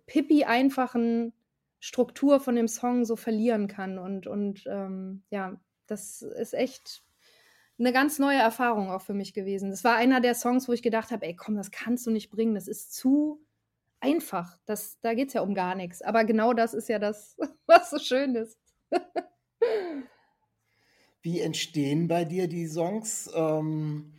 [0.05, 1.33] pippi einfachen
[1.79, 3.99] Struktur von dem Song so verlieren kann.
[3.99, 7.03] Und, und ähm, ja, das ist echt
[7.77, 9.69] eine ganz neue Erfahrung auch für mich gewesen.
[9.69, 12.29] Das war einer der Songs, wo ich gedacht habe, ey, komm, das kannst du nicht
[12.29, 12.55] bringen.
[12.55, 13.45] Das ist zu
[13.99, 14.57] einfach.
[14.65, 16.01] Das, da geht es ja um gar nichts.
[16.01, 18.57] Aber genau das ist ja das, was so schön ist.
[21.21, 23.29] Wie entstehen bei dir die Songs?
[23.35, 24.13] Ähm,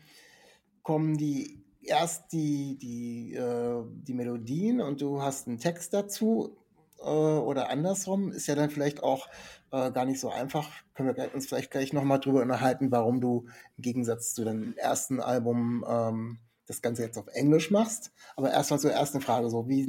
[0.82, 6.56] kommen die erst die, die, äh, die Melodien und du hast einen Text dazu
[6.98, 8.32] äh, oder andersrum?
[8.32, 9.28] Ist ja dann vielleicht auch
[9.72, 10.70] äh, gar nicht so einfach.
[10.94, 13.46] Können wir uns vielleicht gleich nochmal drüber unterhalten, warum du
[13.76, 18.12] im Gegensatz zu deinem ersten Album ähm, das Ganze jetzt auf Englisch machst.
[18.36, 19.86] Aber erstmal zur ersten Frage, so wie,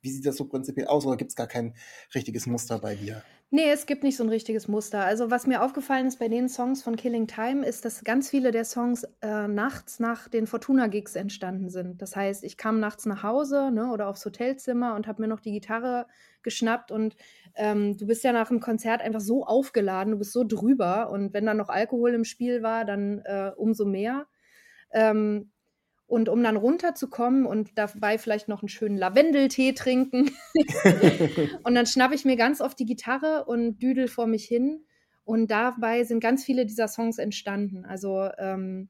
[0.00, 1.74] wie sieht das so prinzipiell aus oder gibt es gar kein
[2.14, 3.22] richtiges Muster bei dir?
[3.52, 5.04] Nee, es gibt nicht so ein richtiges Muster.
[5.04, 8.52] Also was mir aufgefallen ist bei den Songs von Killing Time, ist, dass ganz viele
[8.52, 12.00] der Songs äh, nachts nach den Fortuna-Gigs entstanden sind.
[12.00, 15.40] Das heißt, ich kam nachts nach Hause ne, oder aufs Hotelzimmer und habe mir noch
[15.40, 16.06] die Gitarre
[16.44, 17.16] geschnappt und
[17.56, 21.34] ähm, du bist ja nach dem Konzert einfach so aufgeladen, du bist so drüber und
[21.34, 24.26] wenn dann noch Alkohol im Spiel war, dann äh, umso mehr.
[24.92, 25.50] Ähm,
[26.10, 30.32] und um dann runterzukommen und dabei vielleicht noch einen schönen Lavendeltee trinken.
[31.62, 34.84] und dann schnappe ich mir ganz oft die Gitarre und düdel vor mich hin.
[35.24, 37.84] Und dabei sind ganz viele dieser Songs entstanden.
[37.84, 38.88] Also, ähm,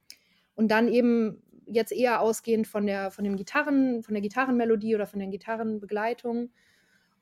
[0.54, 5.06] und dann eben jetzt eher ausgehend von der, von dem Gitarren, von der Gitarrenmelodie oder
[5.06, 6.50] von der Gitarrenbegleitung.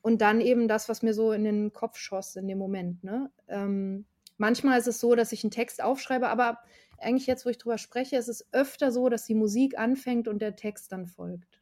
[0.01, 3.03] Und dann eben das, was mir so in den Kopf schoss in dem Moment.
[3.03, 3.33] Ne?
[3.49, 4.07] Ähm,
[4.39, 6.59] manchmal ist es so, dass ich einen Text aufschreibe, aber
[6.99, 10.41] eigentlich jetzt, wo ich drüber spreche, ist es öfter so, dass die Musik anfängt und
[10.41, 11.61] der Text dann folgt.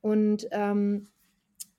[0.00, 1.08] Und ähm,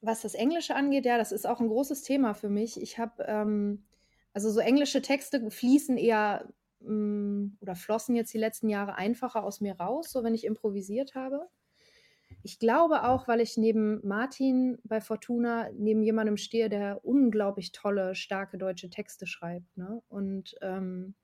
[0.02, 2.82] was das Englische angeht, ja, das ist auch ein großes Thema für mich.
[2.82, 3.86] Ich habe, ähm,
[4.34, 6.48] also so englische Texte fließen eher
[6.80, 10.46] mh, mm, oder flossen jetzt die letzten Jahre einfacher aus mir raus, so wenn ich
[10.46, 11.48] improvisiert habe.
[12.46, 18.14] Ich glaube auch, weil ich neben Martin bei Fortuna neben jemandem stehe, der unglaublich tolle,
[18.14, 19.76] starke deutsche Texte schreibt.
[19.76, 20.04] Ne?
[20.10, 21.16] Und ähm,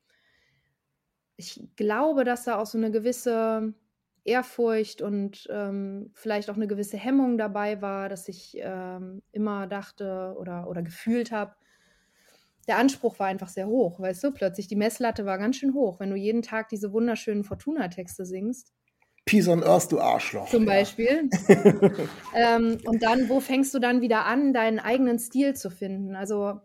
[1.37, 3.75] ich glaube, dass da auch so eine gewisse
[4.23, 10.35] Ehrfurcht und ähm, vielleicht auch eine gewisse Hemmung dabei war, dass ich ähm, immer dachte
[10.39, 11.53] oder, oder gefühlt habe,
[12.67, 15.99] der Anspruch war einfach sehr hoch, weißt du, plötzlich die Messlatte war ganz schön hoch,
[15.99, 18.73] wenn du jeden Tag diese wunderschönen Fortuna-Texte singst.
[19.31, 20.49] Peace on Earth, du Arschloch.
[20.49, 21.29] Zum Beispiel.
[22.33, 26.15] Ähm, und dann, wo fängst du dann wieder an, deinen eigenen Stil zu finden?
[26.15, 26.59] Also,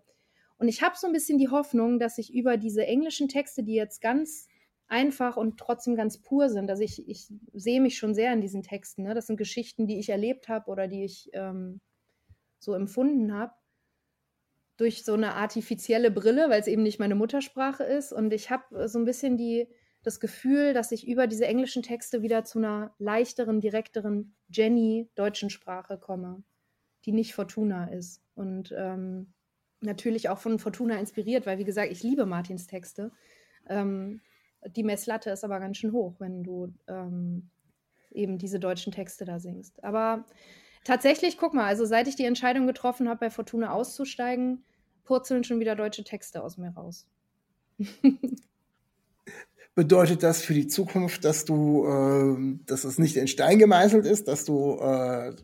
[0.59, 3.75] und ich habe so ein bisschen die Hoffnung, dass ich über diese englischen Texte, die
[3.75, 4.47] jetzt ganz
[4.87, 6.71] einfach und trotzdem ganz pur sind.
[6.71, 9.03] Also ich, ich sehe mich schon sehr in diesen Texten.
[9.03, 9.15] Ne?
[9.15, 11.81] Das sind Geschichten, die ich erlebt habe oder die ich ähm,
[12.59, 13.53] so empfunden habe.
[14.77, 18.13] Durch so eine artifizielle Brille, weil es eben nicht meine Muttersprache ist.
[18.13, 19.69] Und ich habe so ein bisschen die,
[20.07, 25.51] das Gefühl, dass ich über diese englischen Texte wieder zu einer leichteren, direkteren Jenny deutschen
[25.51, 26.45] Sprache komme,
[27.05, 28.23] die nicht Fortuna ist.
[28.37, 29.35] Und ähm,
[29.81, 33.11] natürlich auch von Fortuna inspiriert, weil wie gesagt, ich liebe Martins Texte.
[33.69, 34.21] Ähm,
[34.65, 37.51] die Messlatte ist aber ganz schön hoch, wenn du ähm,
[38.13, 39.83] eben diese deutschen Texte da singst.
[39.83, 40.25] Aber
[40.85, 44.65] tatsächlich, guck mal, also seit ich die Entscheidung getroffen habe, bei Fortuna auszusteigen,
[45.03, 47.09] purzeln schon wieder deutsche Texte aus mir raus.
[49.77, 54.27] Bedeutet das für die Zukunft, dass du, äh, dass es nicht in Stein gemeißelt ist,
[54.27, 55.37] dass du äh,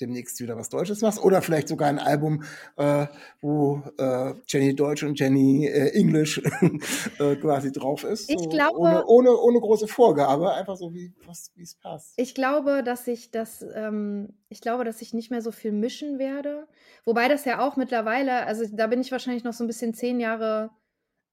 [0.00, 2.44] demnächst wieder was Deutsches machst oder vielleicht sogar ein Album,
[2.76, 3.06] äh,
[3.40, 6.38] wo äh, Jenny Deutsch und Jenny äh, English
[7.18, 8.28] äh, quasi drauf ist.
[8.28, 11.12] So ich glaube, ohne, ohne, ohne große Vorgabe, einfach so wie
[11.60, 12.14] es passt.
[12.16, 16.20] Ich glaube, dass ich das, ähm, ich glaube, dass ich nicht mehr so viel mischen
[16.20, 16.68] werde.
[17.04, 20.20] Wobei das ja auch mittlerweile, also da bin ich wahrscheinlich noch so ein bisschen zehn
[20.20, 20.70] Jahre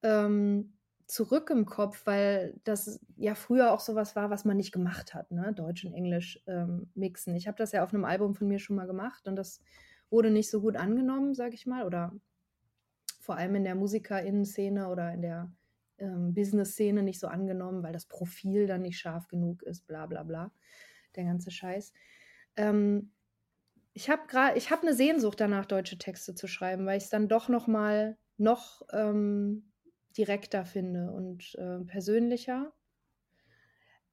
[0.04, 0.74] ähm,
[1.12, 5.30] zurück im Kopf, weil das ja früher auch sowas war, was man nicht gemacht hat,
[5.30, 5.52] ne?
[5.54, 7.36] Deutsch und Englisch ähm, mixen.
[7.36, 9.62] Ich habe das ja auf einem Album von mir schon mal gemacht und das
[10.10, 12.14] wurde nicht so gut angenommen, sage ich mal, oder
[13.20, 15.52] vor allem in der Musikerinnen-Szene oder in der
[15.98, 20.24] ähm, Business-Szene nicht so angenommen, weil das Profil dann nicht scharf genug ist, bla bla
[20.24, 20.54] bla,
[21.18, 21.92] der ganze Scheiß.
[22.56, 23.12] Ähm,
[23.92, 27.10] ich habe gerade, ich habe eine Sehnsucht danach, deutsche Texte zu schreiben, weil ich es
[27.10, 29.71] dann doch noch mal noch ähm,
[30.18, 32.74] direkter finde und äh, persönlicher.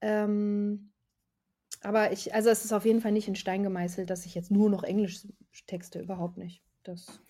[0.01, 0.91] Ähm,
[1.81, 4.51] aber ich, also es ist auf jeden Fall nicht in Stein gemeißelt, dass ich jetzt
[4.51, 5.27] nur noch Englisch
[5.67, 6.63] texte, überhaupt nicht.
[6.83, 7.21] Das,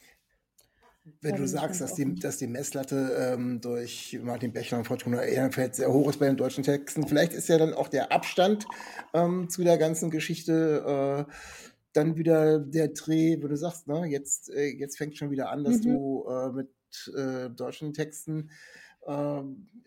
[1.21, 5.75] Wenn du sagst, dass die, dass die Messlatte ähm, durch Martin Bechler und Fortuna Ehrenfeld
[5.75, 8.65] sehr hoch ist bei den deutschen Texten, vielleicht ist ja dann auch der Abstand
[9.13, 11.31] ähm, zu der ganzen Geschichte äh,
[11.93, 15.63] dann wieder der Dreh, wo du sagst, ne, jetzt, äh, jetzt fängt schon wieder an,
[15.63, 15.81] dass Mhm.
[15.81, 16.69] du äh, mit
[17.15, 18.49] äh, deutschen Texten
[19.05, 19.41] äh,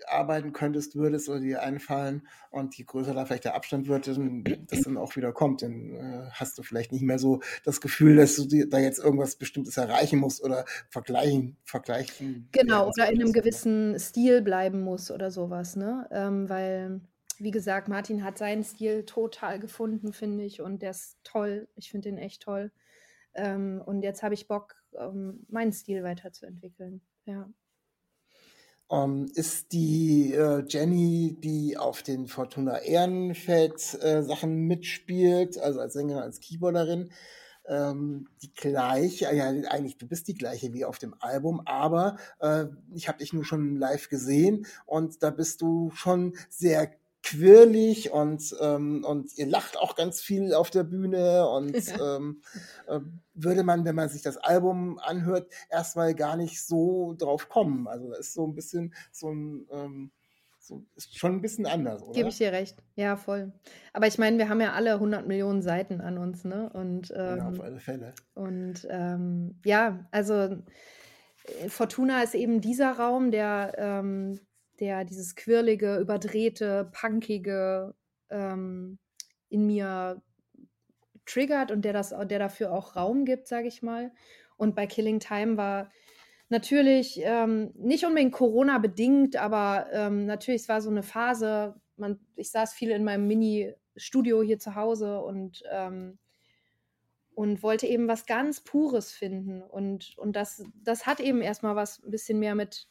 [0.06, 4.44] arbeiten könntest, würdest oder dir einfallen und je größer da vielleicht der Abstand wird, dann,
[4.68, 8.16] das dann auch wieder kommt, dann äh, hast du vielleicht nicht mehr so das Gefühl,
[8.16, 12.48] dass du dir da jetzt irgendwas Bestimmtes erreichen musst oder vergleichen, vergleichen.
[12.52, 13.32] Genau, oder in einem ne?
[13.32, 16.08] gewissen Stil bleiben muss oder sowas, ne?
[16.10, 17.00] Ähm, weil,
[17.38, 21.68] wie gesagt, Martin hat seinen Stil total gefunden, finde ich, und der ist toll.
[21.76, 22.72] Ich finde den echt toll.
[23.34, 27.00] Ähm, und jetzt habe ich Bock, ähm, meinen Stil weiterzuentwickeln.
[27.24, 27.48] Ja.
[28.90, 35.94] Ähm, ist die äh, Jenny, die auf den Fortuna Ehrenfeld äh, Sachen mitspielt, also als
[35.94, 37.10] Sängerin, als Keyboarderin,
[37.66, 42.66] ähm, die gleiche, ja eigentlich du bist die gleiche wie auf dem Album, aber äh,
[42.94, 48.54] ich habe dich nur schon live gesehen und da bist du schon sehr quirlig und
[48.60, 52.16] ähm, und ihr lacht auch ganz viel auf der Bühne und Ja.
[52.16, 52.42] ähm,
[52.88, 53.00] äh,
[53.34, 57.86] würde man, wenn man sich das Album anhört, erstmal gar nicht so drauf kommen.
[57.88, 60.10] Also das ist so ein bisschen so ein ähm,
[60.58, 62.28] so, ist schon ein bisschen anders, Gebe oder?
[62.28, 62.76] ich dir recht.
[62.94, 63.52] Ja, voll.
[63.92, 66.70] Aber ich meine, wir haben ja alle 100 Millionen Seiten an uns, ne?
[66.72, 68.14] Und, Ja, auf ähm, alle Fälle.
[68.34, 74.38] und ähm, ja, also äh, Fortuna ist eben dieser Raum, der, ähm,
[74.82, 77.94] der dieses quirlige, überdrehte, punkige
[78.30, 78.98] ähm,
[79.48, 80.20] in mir
[81.24, 84.10] triggert und der, das, der dafür auch Raum gibt, sage ich mal.
[84.56, 85.92] Und bei Killing Time war
[86.48, 91.76] natürlich ähm, nicht unbedingt Corona bedingt, aber ähm, natürlich es war so eine Phase.
[91.96, 96.18] Man, ich saß viel in meinem Mini-Studio hier zu Hause und ähm,
[97.34, 99.62] und wollte eben was ganz Pures finden.
[99.62, 102.88] Und, und das, das hat eben erstmal was ein bisschen mehr mit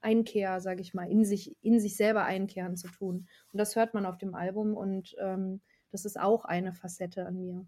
[0.00, 3.28] Einkehr, sage ich mal, in sich, in sich selber einkehren zu tun.
[3.52, 7.40] Und das hört man auf dem Album und ähm, das ist auch eine Facette an
[7.40, 7.66] mir.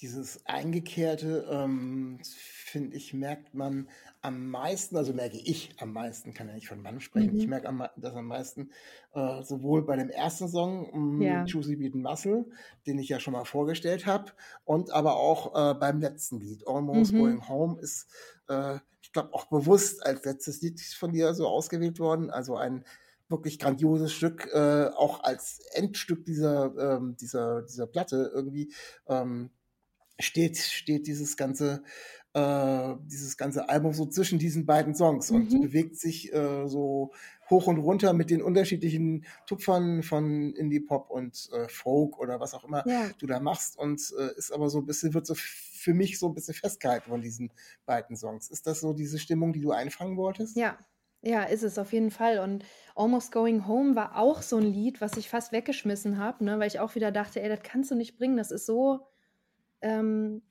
[0.00, 3.90] Dieses Eingekehrte, ähm, finde ich, merkt man
[4.22, 7.46] am meisten, also merke ich am meisten, kann ja nicht von Mann sprechen, ich Mhm.
[7.46, 8.70] merke am, mei- das am meisten
[9.12, 11.44] äh, sowohl bei dem ersten Song, um, Ja.
[11.44, 12.46] Juicy Beat and Muscle,
[12.86, 14.32] den ich ja schon mal vorgestellt habe,
[14.64, 17.14] und aber auch äh, beim letzten Lied, Almost Mhm.
[17.14, 18.10] Going Home, ist,
[18.48, 18.78] äh,
[19.10, 22.84] ich glaube, auch bewusst als letztes Lied von dir so ausgewählt worden, also ein
[23.28, 28.72] wirklich grandioses Stück, äh, auch als Endstück dieser, ähm, dieser, dieser Platte irgendwie.
[29.08, 29.50] Ähm,
[30.18, 31.82] steht, steht dieses ganze,
[32.34, 35.60] äh, dieses ganze Album so zwischen diesen beiden Songs und Mhm.
[35.60, 37.12] bewegt sich äh, so
[37.48, 42.64] hoch und runter mit den unterschiedlichen Tupfern von Indie-Pop und äh, Folk oder was auch
[42.64, 43.10] immer Ja.
[43.18, 45.34] du da machst und äh, ist aber so ein bisschen, wird so
[45.80, 47.52] für mich so ein bisschen festgehalten von diesen
[47.86, 48.50] beiden Songs.
[48.50, 50.56] Ist das so diese Stimmung, die du einfangen wolltest?
[50.56, 50.78] Ja,
[51.22, 52.38] ja, ist es auf jeden Fall.
[52.38, 52.64] Und
[52.94, 56.68] Almost Going Home war auch so ein Lied, was ich fast weggeschmissen habe, ne, weil
[56.68, 58.36] ich auch wieder dachte, ey, das kannst du nicht bringen.
[58.36, 59.06] Das ist so,
[59.82, 60.42] ähm,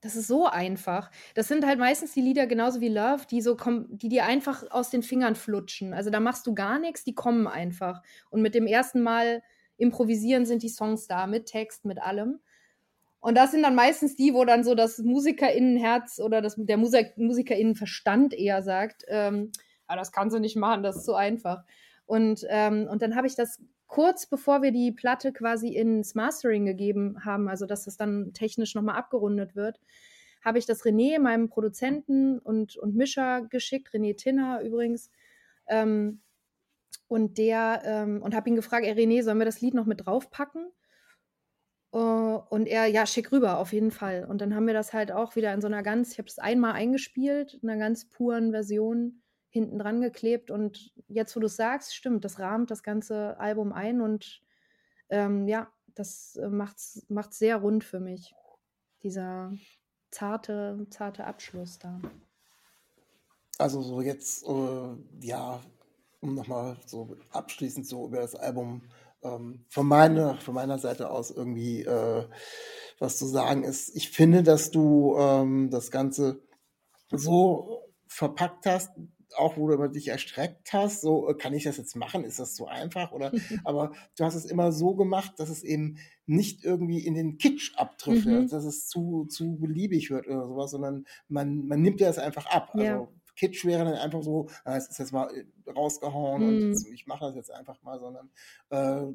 [0.00, 1.10] das ist so einfach.
[1.34, 4.64] Das sind halt meistens die Lieder genauso wie Love, die so kommen, die dir einfach
[4.70, 5.94] aus den Fingern flutschen.
[5.94, 8.02] Also da machst du gar nichts, die kommen einfach.
[8.30, 9.42] Und mit dem ersten Mal
[9.76, 12.40] improvisieren sind die Songs da, mit Text, mit allem.
[13.22, 17.16] Und das sind dann meistens die, wo dann so das Musikerinnenherz oder das, der Musik,
[17.16, 19.52] Musikerinnenverstand eher sagt, ähm,
[19.86, 21.62] ah, das kannst du nicht machen, das ist zu einfach.
[22.04, 26.66] Und, ähm, und dann habe ich das kurz bevor wir die Platte quasi ins Mastering
[26.66, 29.78] gegeben haben, also dass das dann technisch nochmal abgerundet wird,
[30.44, 35.12] habe ich das René, meinem Produzenten und, und Mischer geschickt, René Tinner übrigens.
[35.68, 36.22] Ähm,
[37.06, 40.06] und der, ähm, und habe ihn gefragt, ey René, sollen wir das Lied noch mit
[40.06, 40.72] draufpacken?
[41.92, 44.24] Äh, und er, ja, schick rüber, auf jeden Fall.
[44.24, 46.38] Und dann haben wir das halt auch wieder in so einer ganz, ich habe das
[46.38, 50.50] einmal eingespielt, in einer ganz puren Version hinten dran geklebt.
[50.50, 54.42] Und jetzt, wo du es sagst, stimmt, das rahmt das ganze Album ein und
[55.10, 58.34] ähm, ja, das äh, macht's, macht's sehr rund für mich.
[59.02, 59.52] Dieser
[60.10, 62.00] zarte, zarte Abschluss da.
[63.58, 65.60] Also so jetzt, äh, ja,
[66.20, 68.82] um nochmal so abschließend so über das Album
[69.22, 72.24] ähm, von, meiner, von meiner Seite aus irgendwie äh,
[72.98, 73.94] was zu sagen ist.
[73.96, 76.42] Ich finde, dass du ähm, das Ganze
[77.10, 78.90] so verpackt hast,
[79.36, 82.38] auch wo du über dich erstreckt hast, so äh, kann ich das jetzt machen, ist
[82.38, 83.32] das so einfach oder
[83.64, 87.72] aber du hast es immer so gemacht, dass es eben nicht irgendwie in den Kitsch
[87.76, 88.48] abtrifft, Mhm.
[88.48, 92.46] dass es zu, zu beliebig wird oder sowas, sondern man, man nimmt ja das einfach
[92.46, 92.72] ab.
[92.74, 93.00] Ja.
[93.00, 96.62] Also Kitsch wäre dann einfach so, ah, es ist jetzt mal äh, rausgehauen und Mhm.
[96.62, 98.30] jetzt, ich mache das jetzt einfach mal, sondern
[98.70, 99.06] äh,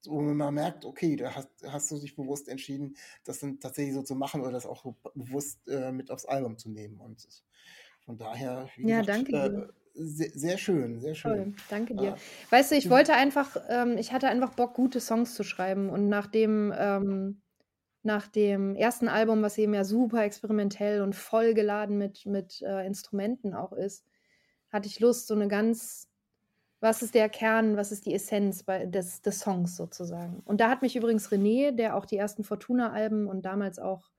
[0.00, 3.94] so, wenn man merkt, okay, da hast, hast du dich bewusst entschieden, das dann tatsächlich
[3.94, 7.00] so zu machen oder das auch so bewusst äh, mit aufs Album zu nehmen.
[7.00, 7.26] Und
[8.04, 9.50] von daher, Ja, gesagt, danke äh,
[9.94, 11.48] sehr, sehr schön, sehr schön.
[11.48, 12.14] Toll, danke dir.
[12.14, 12.22] Ah.
[12.50, 15.90] Weißt du, ich wollte einfach, ähm, ich hatte einfach Bock, gute Songs zu schreiben.
[15.90, 17.42] Und nach dem, ähm,
[18.08, 22.86] nach dem ersten Album, was eben ja super experimentell und voll geladen mit, mit äh,
[22.86, 24.06] Instrumenten auch ist,
[24.70, 26.08] hatte ich Lust, so eine ganz,
[26.80, 30.42] was ist der Kern, was ist die Essenz bei, des, des Songs sozusagen.
[30.46, 34.10] Und da hat mich übrigens René, der auch die ersten Fortuna-Alben und damals auch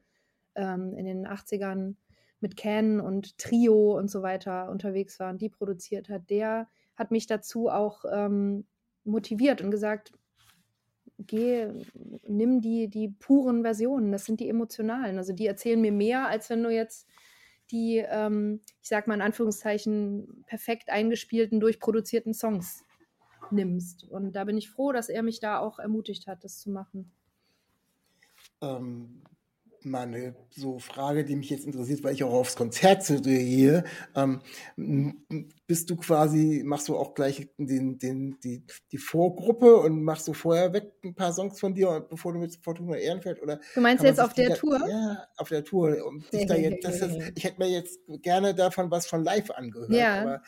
[0.54, 1.96] ähm, in den 80ern
[2.42, 7.10] mit Ken und Trio und so weiter unterwegs war und die produziert hat, der hat
[7.10, 8.68] mich dazu auch ähm,
[9.04, 10.14] motiviert und gesagt,
[11.20, 11.68] geh,
[12.28, 15.18] nimm die, die puren Versionen, das sind die emotionalen.
[15.18, 17.08] Also die erzählen mir mehr, als wenn du jetzt
[17.72, 22.84] die, ähm, ich sag mal in Anführungszeichen, perfekt eingespielten, durchproduzierten Songs
[23.52, 24.06] nimmst.
[24.06, 27.12] Und da bin ich froh, dass er mich da auch ermutigt hat, das zu machen.
[28.62, 29.22] Ähm,
[29.86, 33.84] mal eine so Frage, die mich jetzt interessiert, weil ich auch aufs Konzert gehe.
[34.16, 34.42] Ähm,
[35.68, 40.34] bist du quasi, machst du auch gleich den, den, die, die Vorgruppe und machst du
[40.34, 43.60] vorher weg ein paar Songs von dir, bevor du mit Fortuna Ehrenfeld oder?
[43.76, 44.80] Du meinst jetzt auf der da, Tour?
[44.88, 45.98] Ja, auf der Tour.
[46.06, 49.92] Um da jetzt, das ist, ich hätte mir jetzt gerne davon was von live angehört.
[49.92, 50.22] Ja.
[50.22, 50.42] Aber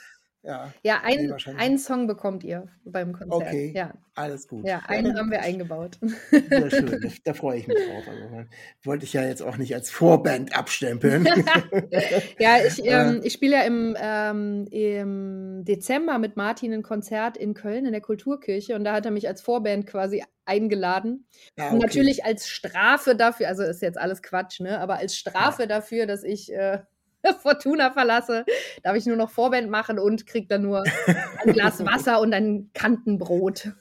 [0.43, 3.41] ja, ja ein, nee, einen Song bekommt ihr beim Konzert.
[3.41, 3.93] Okay, ja.
[4.15, 4.65] alles gut.
[4.65, 5.99] Ja, einen haben wir eingebaut.
[6.31, 8.03] Sehr schön, da, freue ich mich drauf.
[8.07, 8.49] Also,
[8.83, 11.25] wollte ich ja jetzt auch nicht als Vorband abstempeln.
[12.39, 17.53] ja, ich, ähm, ich spiele ja im, ähm, im Dezember mit Martin ein Konzert in
[17.53, 21.27] Köln in der Kulturkirche und da hat er mich als Vorband quasi eingeladen.
[21.57, 21.73] Ah, okay.
[21.73, 24.79] Und natürlich als Strafe dafür, also ist jetzt alles Quatsch, ne?
[24.79, 25.67] Aber als Strafe ja.
[25.67, 26.79] dafür, dass ich äh,
[27.41, 28.45] Fortuna verlasse,
[28.83, 32.69] darf ich nur noch Vorband machen und krieg dann nur ein Glas Wasser und ein
[32.73, 33.71] Kantenbrot.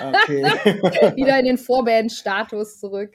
[0.00, 0.42] Okay.
[1.16, 3.14] Wieder in den Vorband-Status zurück.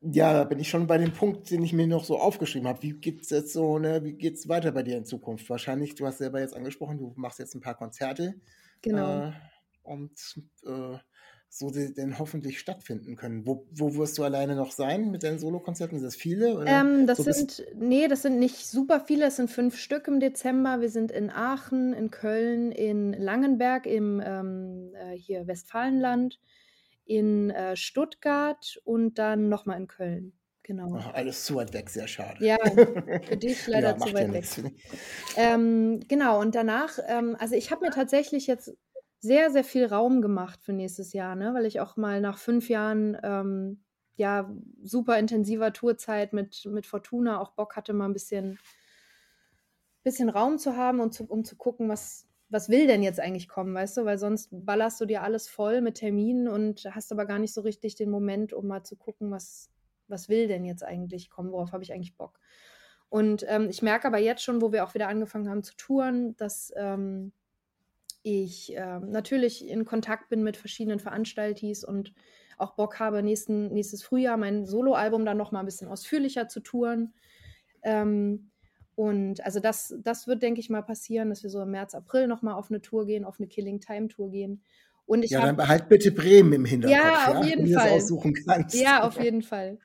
[0.00, 2.82] ja, da bin ich schon bei dem Punkt, den ich mir noch so aufgeschrieben habe.
[2.82, 5.48] Wie geht's jetzt so, ne, wie geht's weiter bei dir in Zukunft?
[5.50, 8.34] Wahrscheinlich, du hast selber jetzt angesprochen, du machst jetzt ein paar Konzerte.
[8.82, 9.28] Genau.
[9.28, 9.32] Äh,
[9.82, 10.12] und
[10.64, 10.98] äh,
[11.48, 13.46] so die denn hoffentlich stattfinden können.
[13.46, 15.98] Wo, wo wirst du alleine noch sein mit deinen Solokonzerten?
[15.98, 16.64] Sind das viele?
[16.66, 19.26] Ähm, das so sind, nee, das sind nicht super viele.
[19.26, 20.80] Es sind fünf Stück im Dezember.
[20.80, 26.40] Wir sind in Aachen, in Köln, in Langenberg im ähm, äh, hier Westfalenland,
[27.04, 30.32] in äh, Stuttgart und dann nochmal in Köln.
[30.66, 30.96] Genau.
[30.98, 32.44] Ach, alles zu weit weg, sehr schade.
[32.44, 32.56] Ja,
[33.22, 34.44] für dich leider ja, zu weit ja weg.
[35.36, 38.76] Ähm, genau, und danach, ähm, also ich habe mir tatsächlich jetzt
[39.18, 41.54] sehr, sehr viel Raum gemacht für nächstes Jahr, ne?
[41.54, 43.82] weil ich auch mal nach fünf Jahren ähm,
[44.16, 44.50] ja
[44.82, 48.58] super intensiver Tourzeit mit, mit Fortuna auch Bock hatte, mal ein bisschen,
[50.02, 53.48] bisschen Raum zu haben und zu, um zu gucken, was, was will denn jetzt eigentlich
[53.48, 54.04] kommen, weißt du?
[54.04, 57.62] Weil sonst ballerst du dir alles voll mit Terminen und hast aber gar nicht so
[57.62, 59.70] richtig den Moment, um mal zu gucken, was,
[60.08, 62.38] was will denn jetzt eigentlich kommen, worauf habe ich eigentlich Bock.
[63.08, 66.36] Und ähm, ich merke aber jetzt schon, wo wir auch wieder angefangen haben zu touren,
[66.36, 67.32] dass ähm,
[68.26, 72.12] ich äh, natürlich in Kontakt bin mit verschiedenen Veranstaltis und
[72.58, 76.58] auch Bock habe, nächsten, nächstes Frühjahr mein Soloalbum dann noch mal ein bisschen ausführlicher zu
[76.58, 77.14] touren.
[77.84, 78.50] Ähm,
[78.96, 82.26] und also das, das wird, denke ich mal, passieren, dass wir so im März, April
[82.26, 84.60] noch mal auf eine Tour gehen, auf eine Killing Time Tour gehen.
[85.04, 86.98] Und ich ja, hab, dann behalt bitte Bremen im Hinterkopf.
[86.98, 87.90] Ja, auf ja, jeden Fall.
[87.90, 88.74] aussuchen kannst.
[88.74, 89.78] Ja, auf jeden Fall.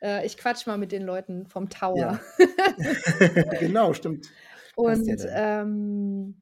[0.00, 2.20] Äh, ich quatsch mal mit den Leuten vom Tower.
[2.38, 2.46] Ja.
[3.60, 4.30] genau, stimmt.
[4.76, 6.41] Und ähm,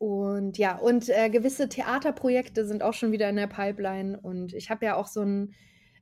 [0.00, 4.18] und ja, und äh, gewisse Theaterprojekte sind auch schon wieder in der Pipeline.
[4.18, 5.52] Und ich habe ja auch so ein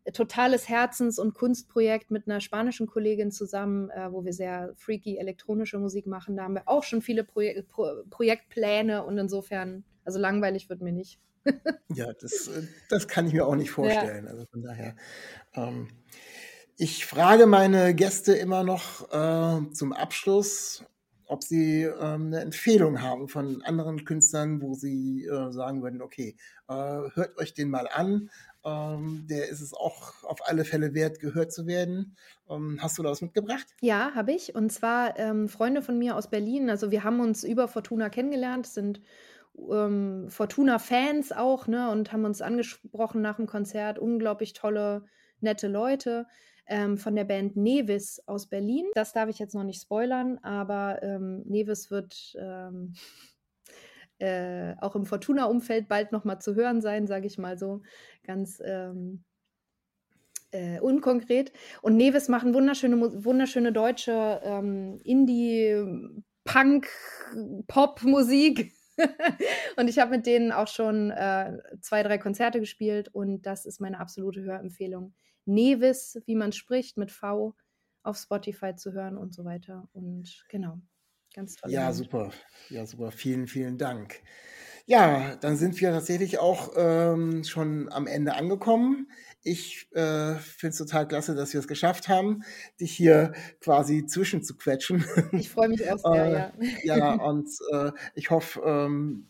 [0.05, 5.16] äh, totales Herzens- und Kunstprojekt mit einer spanischen Kollegin zusammen, äh, wo wir sehr freaky
[5.16, 6.36] elektronische Musik machen.
[6.36, 10.92] Da haben wir auch schon viele Proje Pro Projektpläne und insofern, also langweilig wird mir
[10.92, 11.18] nicht.
[11.92, 14.26] ja, das, äh, das kann ich mir auch nicht vorstellen.
[14.26, 14.30] Ja.
[14.30, 14.94] Also von daher.
[15.55, 15.88] Ähm,
[16.76, 20.84] ich frage meine Gäste immer noch äh, zum Abschluss,
[21.28, 26.36] ob Sie ähm, eine Empfehlung haben von anderen Künstlern, wo Sie äh, sagen würden, okay,
[26.68, 28.30] äh, hört euch den mal an.
[28.64, 32.16] Ähm, der ist es auch auf alle Fälle wert, gehört zu werden.
[32.48, 33.66] Ähm, hast du da was mitgebracht?
[33.80, 34.54] Ja, habe ich.
[34.54, 36.70] Und zwar ähm, Freunde von mir aus Berlin.
[36.70, 39.00] Also wir haben uns über Fortuna kennengelernt, sind
[39.70, 43.98] ähm, Fortuna-Fans auch, ne, und haben uns angesprochen nach dem Konzert.
[43.98, 45.04] Unglaublich tolle,
[45.40, 46.26] nette Leute
[46.68, 48.86] ähm, von der Band Nevis aus Berlin.
[48.94, 52.94] Das darf ich jetzt noch nicht spoilern, aber ähm, Nevis wird ähm,
[54.18, 57.82] äh, auch im Fortuna-Umfeld bald nochmal zu hören sein, sage ich mal so
[58.24, 59.24] ganz ähm,
[60.50, 61.52] äh, unkonkret.
[61.82, 65.74] Und Nevis machen wunderschöne, wunderschöne deutsche ähm, Indie,
[66.44, 66.88] Punk,
[67.66, 68.72] Pop-Musik.
[69.76, 73.80] und ich habe mit denen auch schon äh, zwei, drei Konzerte gespielt und das ist
[73.80, 75.14] meine absolute Hörempfehlung.
[75.49, 77.55] Nevis, wie man spricht, mit V
[78.03, 79.88] auf Spotify zu hören und so weiter.
[79.92, 80.80] Und genau.
[81.34, 81.70] Ganz toll.
[81.70, 82.30] Ja, super.
[82.70, 83.11] Ja, super.
[83.11, 84.22] Vielen, vielen Dank.
[84.86, 89.11] Ja, dann sind wir tatsächlich auch ähm, schon am Ende angekommen.
[89.42, 92.42] Ich äh, finde es total klasse, dass wir es geschafft haben,
[92.80, 95.05] dich hier quasi zwischen zu quetschen.
[95.32, 96.96] Ich freue mich auch sehr, äh, ja.
[96.96, 99.28] ja, und äh, ich hoffe, ähm,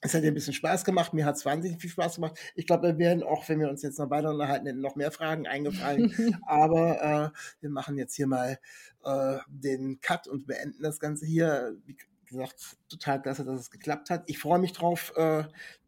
[0.00, 1.12] es hat dir ein bisschen Spaß gemacht.
[1.12, 2.38] Mir hat es wahnsinnig viel Spaß gemacht.
[2.54, 5.46] Ich glaube, wir werden auch, wenn wir uns jetzt noch weiter unterhalten, noch mehr Fragen
[5.46, 6.12] eingefallen.
[6.46, 8.58] Aber äh, wir machen jetzt hier mal
[9.04, 11.76] äh, den Cut und beenden das Ganze hier.
[11.84, 14.24] Wie gesagt, total klasse, dass es geklappt hat.
[14.26, 15.44] Ich freue mich drauf, äh,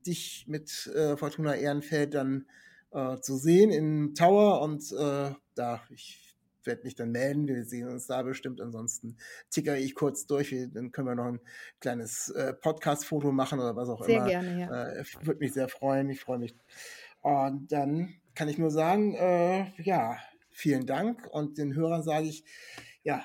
[0.06, 2.46] dich mit äh, Fortuna Ehrenfeld dann
[2.90, 6.31] äh, zu sehen im Tower und äh, da ich
[6.66, 7.46] werde mich dann melden.
[7.46, 8.60] Wir sehen uns da bestimmt.
[8.60, 9.16] Ansonsten
[9.50, 10.54] tickere ich kurz durch.
[10.72, 11.40] Dann können wir noch ein
[11.80, 14.28] kleines äh, Podcast-Foto machen oder was auch Sehr immer.
[14.28, 14.88] gerne, ja.
[14.92, 16.10] Äh, Würde mich sehr freuen.
[16.10, 16.54] Ich freue mich.
[17.20, 20.16] Und dann kann ich nur sagen, äh, ja,
[20.50, 21.26] vielen Dank.
[21.30, 22.44] Und den Hörern sage ich,
[23.02, 23.24] ja,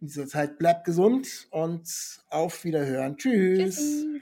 [0.00, 1.88] in dieser Zeit bleibt gesund und
[2.28, 3.16] auf Wiederhören.
[3.16, 3.76] Tschüss.
[3.76, 4.20] Tschüssi.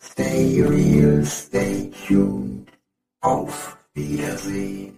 [0.00, 2.70] Stay real, stay tuned.
[3.20, 4.97] Auf Wiedersehen.